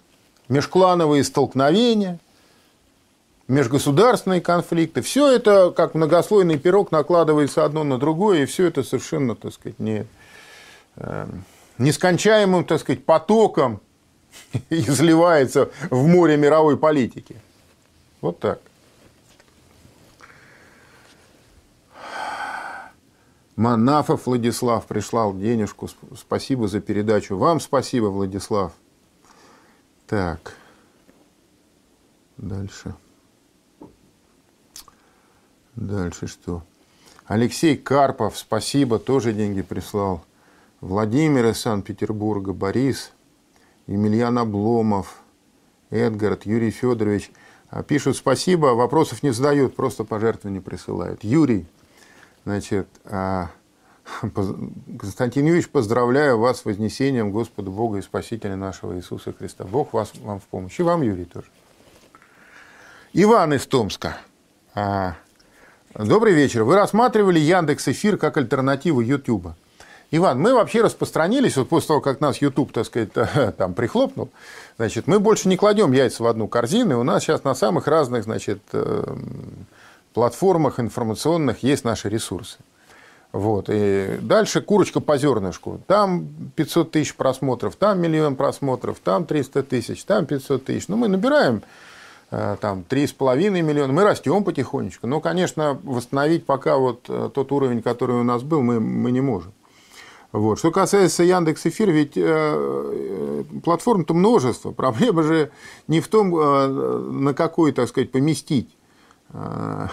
межклановые 0.48 1.24
столкновения, 1.24 2.20
межгосударственные 3.48 4.40
конфликты. 4.40 5.02
Все 5.02 5.28
это, 5.32 5.72
как 5.72 5.94
многослойный 5.94 6.58
пирог, 6.58 6.92
накладывается 6.92 7.64
одно 7.64 7.82
на 7.82 7.98
другое, 7.98 8.42
и 8.42 8.46
все 8.46 8.66
это 8.66 8.84
совершенно, 8.84 9.34
так 9.34 9.52
сказать, 9.52 9.80
не 9.80 10.06
эм, 10.96 11.44
нескончаемым, 11.78 12.64
так 12.64 12.80
сказать, 12.80 13.04
потоком 13.04 13.80
изливается 14.70 15.70
в 15.90 16.06
море 16.06 16.36
мировой 16.36 16.76
политики. 16.76 17.36
Вот 18.20 18.38
так. 18.40 18.60
Манафов 23.56 24.26
Владислав 24.26 24.86
прислал 24.86 25.36
денежку. 25.36 25.88
Спасибо 26.16 26.68
за 26.68 26.80
передачу. 26.80 27.36
Вам 27.36 27.58
спасибо, 27.58 28.06
Владислав. 28.06 28.72
Так. 30.06 30.54
Дальше. 32.36 32.94
Дальше 35.74 36.28
что? 36.28 36.62
Алексей 37.26 37.76
Карпов, 37.76 38.38
спасибо, 38.38 38.98
тоже 38.98 39.32
деньги 39.32 39.62
прислал. 39.62 40.24
Владимир 40.80 41.46
из 41.46 41.58
Санкт-Петербурга, 41.60 42.52
Борис, 42.52 43.10
Емельян 43.88 44.38
Обломов, 44.38 45.22
Эдгард, 45.90 46.46
Юрий 46.46 46.70
Федорович. 46.70 47.32
А, 47.68 47.82
пишут 47.82 48.16
спасибо, 48.16 48.66
вопросов 48.68 49.24
не 49.24 49.30
задают, 49.30 49.74
просто 49.74 50.04
пожертвования 50.04 50.60
присылают. 50.60 51.24
Юрий, 51.24 51.66
значит, 52.44 52.86
а, 53.04 53.50
Константин 54.20 55.46
Юрьевич, 55.46 55.68
поздравляю 55.68 56.38
вас 56.38 56.60
с 56.60 56.64
вознесением 56.64 57.32
Господа 57.32 57.70
Бога 57.72 57.98
и 57.98 58.02
Спасителя 58.02 58.54
нашего 58.54 58.96
Иисуса 58.96 59.32
Христа. 59.32 59.64
Бог 59.64 59.92
вас, 59.92 60.12
вам 60.22 60.38
в 60.38 60.44
помощь. 60.44 60.78
И 60.78 60.84
вам, 60.84 61.02
Юрий, 61.02 61.24
тоже. 61.24 61.48
Иван 63.12 63.52
из 63.52 63.66
Томска. 63.66 64.18
А, 64.74 65.16
добрый 65.94 66.34
вечер. 66.34 66.62
Вы 66.62 66.76
рассматривали 66.76 67.40
Яндекс 67.40 67.88
Эфир 67.88 68.16
как 68.16 68.36
альтернативу 68.36 69.00
Ютуба? 69.00 69.56
Иван, 70.10 70.40
мы 70.40 70.54
вообще 70.54 70.82
распространились, 70.82 71.56
вот 71.56 71.68
после 71.68 71.88
того, 71.88 72.00
как 72.00 72.20
нас 72.20 72.40
YouTube, 72.40 72.72
так 72.72 72.86
сказать, 72.86 73.10
там 73.56 73.74
прихлопнул, 73.74 74.30
значит, 74.78 75.06
мы 75.06 75.20
больше 75.20 75.48
не 75.48 75.56
кладем 75.56 75.92
яйца 75.92 76.22
в 76.22 76.26
одну 76.26 76.48
корзину, 76.48 76.92
и 76.92 76.94
у 76.94 77.02
нас 77.02 77.22
сейчас 77.22 77.44
на 77.44 77.54
самых 77.54 77.86
разных, 77.86 78.24
значит, 78.24 78.60
эм, 78.72 79.66
платформах 80.14 80.80
информационных 80.80 81.62
есть 81.62 81.84
наши 81.84 82.08
ресурсы. 82.08 82.56
Вот. 83.32 83.66
И 83.68 84.18
дальше 84.22 84.62
курочка 84.62 85.00
по 85.00 85.18
зернышку. 85.18 85.80
Там 85.86 86.26
500 86.56 86.90
тысяч 86.90 87.14
просмотров, 87.14 87.76
там 87.76 88.00
миллион 88.00 88.36
просмотров, 88.36 88.98
там 89.04 89.26
300 89.26 89.62
тысяч, 89.62 90.04
там 90.04 90.24
500 90.24 90.64
тысяч. 90.64 90.88
Ну, 90.88 90.96
мы 90.96 91.08
набираем 91.08 91.62
э, 92.30 92.56
там 92.60 92.84
3,5 92.88 93.50
миллиона, 93.62 93.92
мы 93.92 94.04
растем 94.04 94.42
потихонечку. 94.44 95.06
Но, 95.06 95.20
конечно, 95.20 95.78
восстановить 95.82 96.46
пока 96.46 96.78
вот 96.78 97.04
э, 97.08 97.28
тот 97.34 97.52
уровень, 97.52 97.82
который 97.82 98.16
у 98.16 98.24
нас 98.24 98.42
был, 98.42 98.62
мы, 98.62 98.80
мы 98.80 99.12
не 99.12 99.20
можем. 99.20 99.52
Вот. 100.32 100.58
Что 100.58 100.70
касается 100.70 101.22
Яндекс 101.22 101.66
Эфир, 101.66 101.90
ведь 101.90 102.16
э, 102.16 102.22
э, 102.22 103.44
платформ-то 103.64 104.12
множество. 104.12 104.72
Проблема 104.72 105.22
же 105.22 105.50
не 105.86 106.00
в 106.00 106.08
том, 106.08 106.36
э, 106.36 106.68
на 106.68 107.32
какой, 107.32 107.72
так 107.72 107.88
сказать, 107.88 108.12
поместить 108.12 108.68
э, 109.32 109.88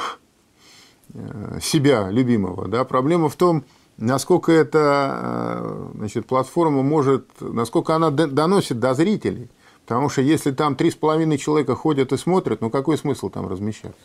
э 1.14 1.60
себя 1.62 2.10
любимого. 2.10 2.68
Да? 2.68 2.84
Проблема 2.84 3.30
в 3.30 3.36
том, 3.36 3.64
насколько 3.98 4.52
эта 4.52 5.20
э, 5.22 5.92
значит, 5.96 6.28
платформа 6.28 6.84
может, 6.84 7.30
насколько 7.40 7.96
она 7.96 8.10
доносит 8.10 8.80
до 8.80 8.94
зрителей. 8.94 9.50
Потому 9.86 10.10
что 10.10 10.22
если 10.22 10.52
там 10.52 10.74
3,5 10.74 11.38
человека 11.38 11.76
ходят 11.76 12.12
и 12.12 12.18
смотрят, 12.18 12.60
ну 12.60 12.70
какой 12.70 12.98
смысл 12.98 13.30
там 13.30 13.48
размещаться? 13.48 14.02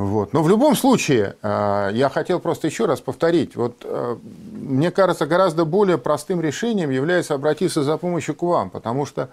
Вот. 0.00 0.32
Но 0.32 0.42
в 0.42 0.48
любом 0.48 0.76
случае, 0.76 1.36
э, 1.42 1.90
я 1.92 2.08
хотел 2.08 2.40
просто 2.40 2.68
еще 2.68 2.86
раз 2.86 3.02
повторить. 3.02 3.54
Вот, 3.54 3.82
э, 3.84 4.16
мне 4.50 4.90
кажется, 4.90 5.26
гораздо 5.26 5.66
более 5.66 5.98
простым 5.98 6.40
решением 6.40 6.88
является 6.88 7.34
обратиться 7.34 7.82
за 7.82 7.98
помощью 7.98 8.34
к 8.34 8.40
вам, 8.40 8.70
потому 8.70 9.04
что 9.04 9.28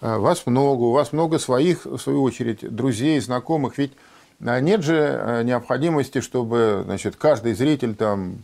э, 0.00 0.16
вас 0.16 0.46
много, 0.46 0.82
у 0.82 0.92
вас 0.92 1.12
много 1.12 1.40
своих, 1.40 1.86
в 1.86 1.98
свою 1.98 2.22
очередь, 2.22 2.60
друзей, 2.60 3.18
знакомых. 3.18 3.78
Ведь 3.78 3.94
нет 4.38 4.82
же 4.82 5.42
необходимости, 5.44 6.20
чтобы 6.20 6.82
значит, 6.84 7.16
каждый 7.16 7.54
зритель 7.54 7.96
там 7.96 8.38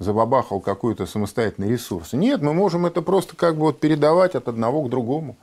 забабахал 0.00 0.60
какой-то 0.60 1.06
самостоятельный 1.06 1.70
ресурс. 1.70 2.12
Нет, 2.12 2.42
мы 2.42 2.54
можем 2.54 2.86
это 2.86 3.02
просто 3.02 3.36
как 3.36 3.54
бы 3.54 3.62
вот 3.62 3.78
передавать 3.78 4.34
от 4.34 4.48
одного 4.48 4.82
к 4.82 4.90
другому. 4.90 5.36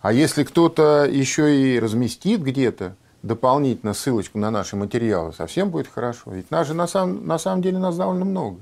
А 0.00 0.12
если 0.12 0.44
кто-то 0.44 1.06
еще 1.10 1.56
и 1.56 1.78
разместит 1.78 2.42
где-то 2.42 2.94
дополнительно 3.22 3.94
ссылочку 3.94 4.38
на 4.38 4.50
наши 4.50 4.76
материалы, 4.76 5.32
совсем 5.32 5.70
будет 5.70 5.88
хорошо. 5.88 6.30
Ведь 6.32 6.50
нас 6.50 6.66
же 6.66 6.74
на 6.74 6.86
самом, 6.86 7.26
на 7.26 7.38
самом 7.38 7.62
деле 7.62 7.78
нас 7.78 7.96
довольно 7.96 8.24
много. 8.24 8.60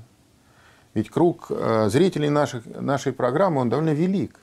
Ведь 0.93 1.09
круг 1.09 1.47
э, 1.49 1.87
зрителей 1.89 2.29
наших, 2.29 2.65
нашей 2.65 3.13
программы, 3.13 3.61
он 3.61 3.69
довольно 3.69 3.93
велик. 3.93 4.39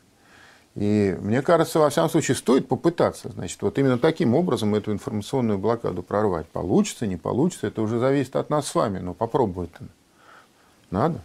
И 0.74 1.16
мне 1.20 1.40
кажется, 1.40 1.78
во 1.78 1.88
всяком 1.88 2.10
случае, 2.10 2.36
стоит 2.36 2.68
попытаться, 2.68 3.30
значит, 3.30 3.60
вот 3.62 3.78
именно 3.78 3.98
таким 3.98 4.34
образом 4.34 4.74
эту 4.74 4.92
информационную 4.92 5.58
блокаду 5.58 6.02
прорвать. 6.02 6.46
Получится, 6.48 7.06
не 7.06 7.16
получится, 7.16 7.66
это 7.66 7.80
уже 7.80 7.98
зависит 7.98 8.36
от 8.36 8.50
нас 8.50 8.66
с 8.66 8.74
вами, 8.74 8.98
но 8.98 9.14
попробовать-то 9.14 9.84
надо. 10.90 11.20